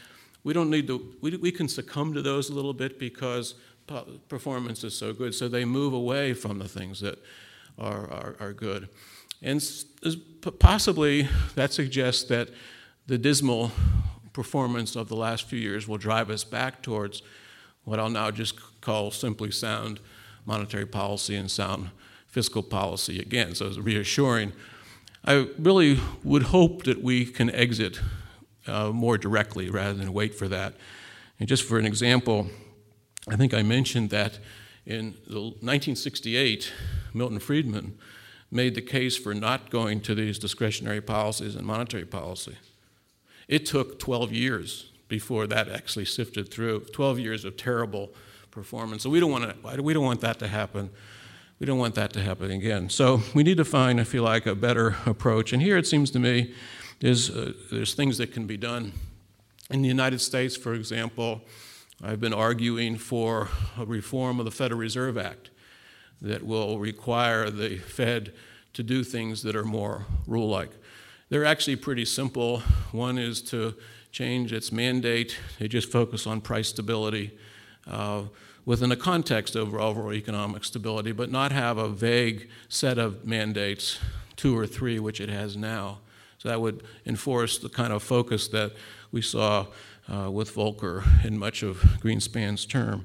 we 0.45 0.53
don't 0.53 0.69
need 0.69 0.87
to, 0.89 1.15
we, 1.23 1.35
we 1.39 1.51
can 1.51 1.69
succumb 1.69 2.13
to 2.13 2.21
those 2.21 2.51
a 2.51 2.53
little 2.53 2.75
bit 2.75 2.99
because 2.99 3.55
performance 4.29 4.85
is 4.85 4.97
so 4.97 5.13
good. 5.13 5.35
So 5.35 5.49
they 5.49 5.65
move 5.65 5.93
away 5.93 6.33
from 6.33 6.59
the 6.59 6.69
things 6.69 7.01
that 7.01 7.19
are, 7.79 8.11
are, 8.11 8.37
are 8.41 8.53
good. 8.53 8.89
And 9.43 9.63
possibly 10.59 11.29
that 11.55 11.73
suggests 11.73 12.25
that 12.25 12.49
the 13.07 13.19
dismal 13.19 13.71
performance 14.33 14.97
of 14.97 15.09
the 15.09 15.17
last 15.17 15.49
few 15.49 15.59
years 15.59 15.87
will 15.87 15.99
drive 15.99 16.31
us 16.31 16.45
back 16.45 16.83
towards 16.83 17.23
what 17.85 18.01
I'll 18.01 18.11
now 18.11 18.31
just 18.31 18.59
call 18.81 19.11
simply 19.11 19.51
sound 19.51 20.01
monetary 20.45 20.87
policy 20.87 21.37
and 21.37 21.51
sound 21.51 21.91
fiscal 22.27 22.63
policy 22.63 23.21
again. 23.21 23.55
So 23.55 23.67
it's 23.67 23.79
reassuring. 23.79 24.53
I 25.25 25.49
really 25.59 25.99
would 26.23 26.45
hope 26.45 26.85
that 26.85 27.03
we 27.03 27.25
can 27.25 27.51
exit 27.51 28.01
uh, 28.67 28.91
more 28.91 29.17
directly 29.17 29.71
rather 29.71 29.95
than 29.95 30.13
wait 30.13 30.35
for 30.35 30.49
that. 30.49 30.75
And 31.39 31.49
just 31.49 31.65
for 31.65 31.79
an 31.79 31.87
example, 31.87 32.49
I 33.29 33.37
think 33.37 33.53
I 33.53 33.63
mentioned 33.63 34.11
that 34.11 34.39
in 34.85 35.15
1968, 35.27 36.73
Milton 37.13 37.41
Friedman 37.41 37.99
made 38.53 38.77
the 38.77 38.83
case 38.83 39.17
for 39.17 39.35
not 39.35 39.71
going 39.71 40.01
to 40.03 40.15
these 40.15 40.39
discretionary 40.39 41.01
policies 41.01 41.57
and 41.57 41.67
monetary 41.67 42.05
policy. 42.05 42.57
It 43.49 43.67
took 43.67 43.99
12 43.99 44.33
years 44.33 44.93
before 45.09 45.49
that 45.49 45.69
actually 45.69 46.05
sifted 46.05 46.51
through. 46.51 46.81
12 46.93 47.19
years 47.19 47.45
of 47.45 47.57
terrible 47.57 48.13
performance. 48.53 49.03
So 49.03 49.11
we 49.11 49.19
don't 49.19 49.33
want 49.33 49.63
to, 49.63 49.83
we 49.83 49.93
don't 49.93 50.05
want 50.05 50.21
that 50.21 50.39
to 50.39 50.49
happen. 50.49 50.91
We 51.59 51.67
don't 51.67 51.79
want 51.79 51.95
that 51.97 52.13
to 52.13 52.23
happen 52.23 52.51
again. 52.53 52.91
So 52.91 53.23
we 53.35 53.43
need 53.43 53.57
to 53.57 53.65
find, 53.65 53.99
if 53.99 54.15
you 54.15 54.23
like, 54.23 54.47
a 54.47 54.55
better 54.55 54.97
approach. 55.07 55.53
And 55.53 55.61
here 55.61 55.77
it 55.77 55.87
seems 55.87 56.11
to 56.13 56.21
me 56.21 56.55
there's, 57.01 57.31
uh, 57.31 57.53
there's 57.73 57.95
things 57.95 58.19
that 58.19 58.33
can 58.33 58.47
be 58.47 58.57
done. 58.57 58.93
In 59.71 59.83
the 59.83 59.89
United 59.89 60.21
States, 60.21 60.57
for 60.57 60.75
example, 60.75 61.43
I've 62.03 62.21
been 62.21 62.35
arguing 62.35 62.97
for 62.99 63.49
a 63.79 63.87
reform 63.87 64.39
of 64.39 64.45
the 64.45 64.51
Federal 64.51 64.79
Reserve 64.79 65.17
Act 65.17 65.49
that 66.21 66.45
will 66.45 66.79
require 66.79 67.49
the 67.49 67.79
Fed 67.79 68.35
to 68.75 68.83
do 68.83 69.03
things 69.03 69.43
that 69.45 69.57
are 69.57 69.65
more 69.65 70.05
rule 70.27 70.49
like. 70.49 70.71
They're 71.31 71.47
actually 71.47 71.77
pretty 71.77 72.05
simple. 72.05 72.61
One 72.93 73.17
is 73.17 73.41
to 73.45 73.75
change 74.13 74.53
its 74.53 74.71
mandate, 74.71 75.39
they 75.59 75.69
just 75.69 75.91
focus 75.91 76.27
on 76.27 76.43
price 76.43 76.69
stability. 76.69 77.37
Uh, 77.87 78.25
within 78.67 78.91
the 78.91 78.97
context 78.97 79.57
of 79.57 79.75
overall 79.75 80.13
economic 80.13 80.65
stability, 80.65 81.13
but 81.13 81.31
not 81.31 81.53
have 81.53 81.79
a 81.79 81.89
vague 81.89 82.51
set 82.69 82.99
of 82.99 83.25
mandates, 83.25 83.99
two 84.35 84.59
or 84.59 84.67
three, 84.67 84.99
which 84.99 85.21
it 85.21 85.29
has 85.31 85.57
now. 85.57 86.01
So 86.39 86.49
that 86.51 86.61
would 86.61 86.83
enforce 87.07 87.59
the 87.59 87.69
kind 87.69 87.93
of 87.93 88.03
focus 88.03 88.49
that 88.49 88.73
we 89.13 89.23
saw 89.23 89.67
uh, 90.13 90.31
with 90.31 90.55
Volcker 90.55 91.25
in 91.25 91.39
much 91.39 91.63
of 91.63 91.79
Greenspan's 92.01 92.67
term. 92.67 93.05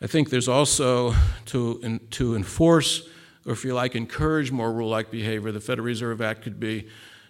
I 0.00 0.06
think 0.06 0.30
there's 0.30 0.48
also 0.48 1.14
to, 1.46 1.80
in, 1.82 2.00
to 2.10 2.34
enforce, 2.34 3.08
or 3.46 3.52
if 3.52 3.64
you 3.64 3.74
like, 3.74 3.94
encourage 3.94 4.50
more 4.50 4.72
rule 4.72 4.88
like 4.88 5.10
behavior, 5.10 5.52
the 5.52 5.60
Federal 5.60 5.86
Reserve 5.86 6.20
Act 6.20 6.42
could 6.42 6.60
be, 6.60 6.88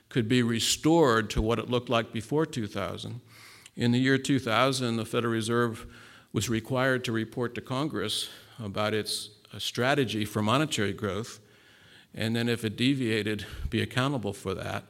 could 0.08 0.28
be 0.28 0.42
restored 0.42 1.30
to 1.30 1.42
what 1.42 1.58
it 1.58 1.70
looked 1.70 1.88
like 1.88 2.12
before 2.12 2.46
2000. 2.46 3.20
In 3.76 3.92
the 3.92 3.98
year 3.98 4.18
2000, 4.18 4.96
the 4.96 5.04
Federal 5.04 5.32
Reserve 5.32 5.86
was 6.32 6.48
required 6.48 7.04
to 7.04 7.12
report 7.12 7.54
to 7.54 7.60
Congress 7.60 8.28
about 8.62 8.94
its 8.94 9.30
uh, 9.52 9.58
strategy 9.58 10.24
for 10.24 10.42
monetary 10.42 10.92
growth, 10.92 11.40
and 12.14 12.34
then 12.34 12.48
if 12.48 12.64
it 12.64 12.76
deviated, 12.76 13.46
be 13.70 13.80
accountable 13.82 14.32
for 14.32 14.54
that. 14.54 14.84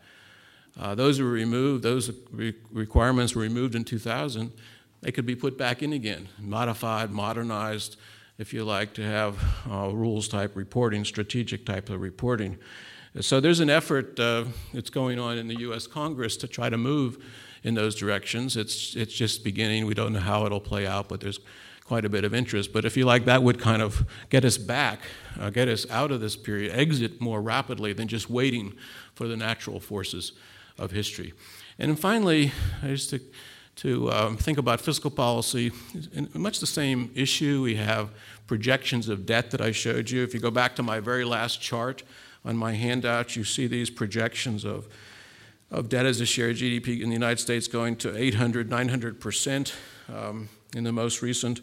Uh, 0.79 0.95
those 0.95 1.21
were 1.21 1.31
removed, 1.31 1.83
those 1.83 2.11
re- 2.33 2.55
requirements 2.73 3.35
were 3.35 3.43
removed 3.43 3.75
in 3.75 3.85
2000. 3.85 4.53
They 5.03 5.13
could 5.13 5.27
be 5.27 5.37
put 5.37 5.57
back 5.57 5.83
in 5.83 5.93
again, 5.93 6.29
modified, 6.39 7.11
modernized, 7.11 7.97
if 8.39 8.53
you 8.53 8.65
like, 8.65 8.95
to 8.95 9.03
have 9.03 9.39
uh, 9.71 9.91
rules 9.91 10.29
type 10.29 10.57
reporting, 10.57 11.05
strategic 11.05 11.65
type 11.65 11.91
of 11.91 12.01
reporting. 12.01 12.59
So 13.21 13.39
there's 13.39 13.61
an 13.61 13.71
effort 13.71 14.19
uh, 14.19 14.45
that's 14.73 14.91
going 14.91 15.21
on 15.21 15.39
in 15.39 15.47
the 15.47 15.61
US 15.61 15.87
Congress 15.87 16.37
to 16.39 16.49
try 16.49 16.69
to 16.69 16.77
move 16.77 17.23
in 17.63 17.75
those 17.75 17.95
directions. 17.95 18.57
It's, 18.57 18.97
it's 18.97 19.15
just 19.15 19.45
beginning. 19.45 19.87
We 19.87 19.95
don't 19.95 20.13
know 20.13 20.21
how 20.21 20.47
it'll 20.47 20.61
play 20.61 20.87
out, 20.87 21.09
but 21.09 21.21
there's 21.21 21.39
quite 21.85 22.05
a 22.05 22.09
bit 22.09 22.25
of 22.25 22.35
interest. 22.35 22.73
But 22.73 22.85
if 22.85 22.97
you 22.97 23.05
like, 23.05 23.27
that 23.27 23.43
would 23.43 23.61
kind 23.61 23.83
of 23.83 24.05
get 24.31 24.45
us 24.45 24.59
back, 24.59 25.01
uh, 25.39 25.51
get 25.51 25.69
us 25.69 25.89
out 25.91 26.11
of 26.11 26.21
this 26.21 26.35
period, 26.35 26.73
exit 26.73 27.21
more 27.21 27.41
rapidly 27.41 27.93
than 27.93 28.09
just 28.09 28.29
waiting 28.29 28.75
for 29.15 29.29
the 29.29 29.37
natural 29.37 29.79
forces 29.79 30.33
of 30.79 30.91
history. 30.91 31.33
And 31.79 31.99
finally, 31.99 32.53
I 32.83 32.89
just 32.89 33.11
to, 33.11 33.21
to 33.77 34.13
um, 34.13 34.37
think 34.37 34.59
about 34.59 34.81
fiscal 34.81 35.11
policy, 35.11 35.73
in 36.13 36.29
much 36.35 36.61
the 36.61 36.67
same 36.67 37.11
issue. 37.15 37.63
We 37.63 37.77
have 37.77 38.11
projections 38.47 39.09
of 39.09 39.27
debt 39.27 39.51
that 39.51 39.61
I 39.61 39.73
showed 39.73 40.11
you. 40.11 40.23
If 40.23 40.35
you 40.35 40.41
go 40.41 40.51
back 40.51 40.77
to 40.77 40.83
my 40.83 41.01
very 41.01 41.25
last 41.25 41.61
chart 41.61 42.03
on 42.45 42.57
my 42.57 42.75
handout, 42.75 43.37
you 43.37 43.45
see 43.45 43.67
these 43.67 43.91
projections 43.91 44.65
of 44.65 44.89
of 45.71 45.89
debt 45.89 46.07
as 46.07 46.21
a 46.21 46.27
share 46.27 46.51
of 46.51 46.57
GDP 46.57 47.01
in 47.01 47.09
the 47.09 47.15
United 47.15 47.41
States 47.41 47.67
going 47.67 47.97
to 47.97 48.17
800, 48.17 48.71
900% 48.71 49.73
um, 50.09 50.49
in 50.77 50.85
the 50.85 50.93
most 50.93 51.21
recent. 51.21 51.61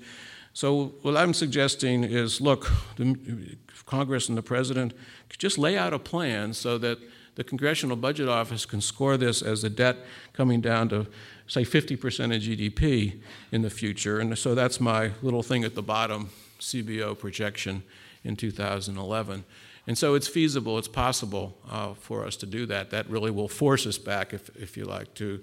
So, 0.54 0.96
what 1.02 1.16
I'm 1.16 1.34
suggesting 1.34 2.04
is 2.04 2.42
look, 2.42 2.70
the 2.98 3.58
Congress 3.86 4.28
and 4.28 4.38
the 4.38 4.42
President 4.42 4.94
just 5.38 5.58
lay 5.58 5.78
out 5.78 5.94
a 5.94 6.00
plan 6.00 6.54
so 6.54 6.78
that 6.80 7.00
the 7.42 7.50
Congressional 7.50 7.96
Budget 7.96 8.30
Office 8.30 8.68
can 8.68 8.82
score 8.82 9.18
this 9.18 9.42
as 9.42 9.64
a 9.64 9.70
debt 9.70 9.98
coming 10.32 10.62
down 10.62 10.90
to, 10.90 11.08
say, 11.48 11.64
50% 11.64 11.96
of 12.36 12.40
GDP 12.40 13.20
in 13.52 13.64
the 13.64 13.70
future. 13.72 14.20
And 14.20 14.38
so 14.38 14.54
that's 14.54 14.80
my 14.80 15.14
little 15.24 15.42
thing 15.42 15.64
at 15.64 15.74
the 15.74 15.82
bottom 15.82 16.30
CBO 16.60 17.18
projection 17.18 17.82
in 18.24 18.36
2011. 18.36 19.44
And 19.88 19.98
so 19.98 20.14
it's 20.14 20.28
feasible, 20.28 20.78
it's 20.78 20.88
possible 20.88 21.58
uh, 21.68 21.96
for 21.96 22.24
us 22.28 22.36
to 22.38 22.46
do 22.46 22.68
that. 22.68 22.92
That 22.92 23.10
really 23.10 23.32
will 23.32 23.48
force 23.48 23.88
us 23.88 23.98
back, 23.98 24.36
if, 24.36 24.56
if 24.56 24.78
you 24.78 24.86
like, 24.86 25.12
to 25.16 25.42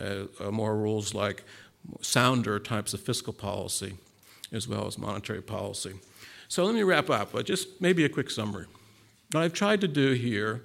uh, 0.00 0.50
more 0.50 0.74
rules 0.74 1.12
like 1.12 1.44
sounder 2.00 2.58
types 2.58 2.94
of 2.94 3.00
fiscal 3.00 3.34
policy 3.34 3.98
as 4.50 4.66
well 4.66 4.86
as 4.86 4.96
monetary 4.96 5.42
policy. 5.42 5.92
So 6.48 6.64
let 6.64 6.74
me 6.74 6.84
wrap 6.84 7.10
up, 7.10 7.44
just 7.44 7.82
maybe 7.82 8.06
a 8.06 8.08
quick 8.08 8.30
summary. 8.30 8.64
What 9.32 9.42
I've 9.42 9.52
tried 9.52 9.82
to 9.82 9.88
do 9.88 10.12
here 10.12 10.62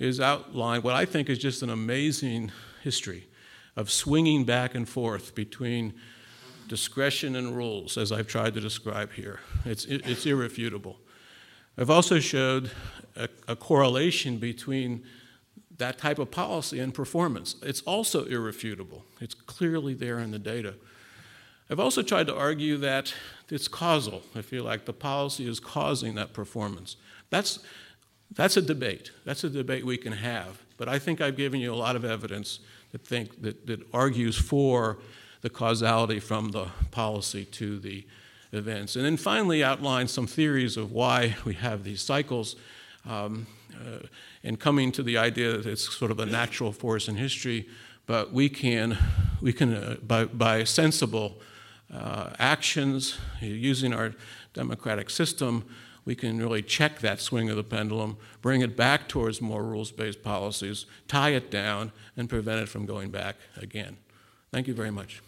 is 0.00 0.18
outlined 0.18 0.82
what 0.82 0.94
I 0.94 1.04
think 1.04 1.28
is 1.28 1.38
just 1.38 1.62
an 1.62 1.68
amazing 1.68 2.50
history 2.82 3.28
of 3.76 3.90
swinging 3.90 4.44
back 4.44 4.74
and 4.74 4.88
forth 4.88 5.34
between 5.34 5.92
discretion 6.68 7.36
and 7.36 7.54
rules, 7.54 7.98
as 7.98 8.10
I've 8.10 8.26
tried 8.26 8.54
to 8.54 8.60
describe 8.60 9.12
here. 9.12 9.40
It's, 9.66 9.84
it's 9.84 10.24
irrefutable. 10.24 10.98
I've 11.76 11.90
also 11.90 12.18
showed 12.18 12.70
a, 13.14 13.28
a, 13.46 13.54
correlation 13.54 14.38
between 14.38 15.04
that 15.76 15.98
type 15.98 16.18
of 16.18 16.30
policy 16.30 16.80
and 16.80 16.94
performance. 16.94 17.56
It's 17.62 17.82
also 17.82 18.24
irrefutable, 18.24 19.04
it's 19.20 19.34
clearly 19.34 19.94
there 19.94 20.18
in 20.18 20.30
the 20.30 20.38
data. 20.38 20.74
I've 21.70 21.80
also 21.80 22.02
tried 22.02 22.26
to 22.26 22.36
argue 22.36 22.78
that 22.78 23.14
it's 23.50 23.68
causal, 23.68 24.22
I 24.34 24.42
feel 24.42 24.64
like, 24.64 24.86
the 24.86 24.92
policy 24.92 25.46
is 25.46 25.60
causing 25.60 26.14
that 26.16 26.32
performance. 26.32 26.96
That's, 27.28 27.60
that's 28.34 28.56
a 28.56 28.62
debate. 28.62 29.10
That's 29.24 29.44
a 29.44 29.50
debate 29.50 29.84
we 29.84 29.96
can 29.96 30.12
have. 30.12 30.62
But 30.76 30.88
I 30.88 30.98
think 30.98 31.20
I've 31.20 31.36
given 31.36 31.60
you 31.60 31.72
a 31.72 31.76
lot 31.76 31.96
of 31.96 32.04
evidence 32.04 32.60
that, 32.92 33.04
think, 33.04 33.42
that, 33.42 33.66
that 33.66 33.80
argues 33.92 34.36
for 34.36 34.98
the 35.42 35.50
causality 35.50 36.20
from 36.20 36.50
the 36.50 36.66
policy 36.90 37.44
to 37.46 37.78
the 37.78 38.06
events. 38.52 38.96
And 38.96 39.04
then 39.04 39.16
finally, 39.16 39.62
outline 39.64 40.08
some 40.08 40.26
theories 40.26 40.76
of 40.76 40.92
why 40.92 41.36
we 41.44 41.54
have 41.54 41.84
these 41.84 42.02
cycles. 42.02 42.56
Um, 43.08 43.46
uh, 43.74 44.06
and 44.44 44.58
coming 44.58 44.92
to 44.92 45.02
the 45.02 45.16
idea 45.16 45.56
that 45.56 45.66
it's 45.66 45.94
sort 45.96 46.10
of 46.10 46.18
a 46.18 46.26
natural 46.26 46.72
force 46.72 47.08
in 47.08 47.16
history, 47.16 47.68
but 48.06 48.32
we 48.32 48.48
can, 48.48 48.96
we 49.40 49.52
can 49.52 49.74
uh, 49.74 49.96
by, 50.06 50.24
by 50.24 50.64
sensible 50.64 51.40
uh, 51.92 52.30
actions, 52.38 53.18
using 53.40 53.92
our 53.92 54.12
democratic 54.52 55.10
system, 55.10 55.64
we 56.04 56.14
can 56.14 56.38
really 56.38 56.62
check 56.62 57.00
that 57.00 57.20
swing 57.20 57.50
of 57.50 57.56
the 57.56 57.64
pendulum, 57.64 58.16
bring 58.42 58.60
it 58.60 58.76
back 58.76 59.08
towards 59.08 59.40
more 59.40 59.62
rules 59.62 59.92
based 59.92 60.22
policies, 60.22 60.86
tie 61.08 61.30
it 61.30 61.50
down, 61.50 61.92
and 62.16 62.28
prevent 62.28 62.60
it 62.60 62.68
from 62.68 62.86
going 62.86 63.10
back 63.10 63.36
again. 63.56 63.96
Thank 64.50 64.66
you 64.66 64.74
very 64.74 64.90
much. 64.90 65.22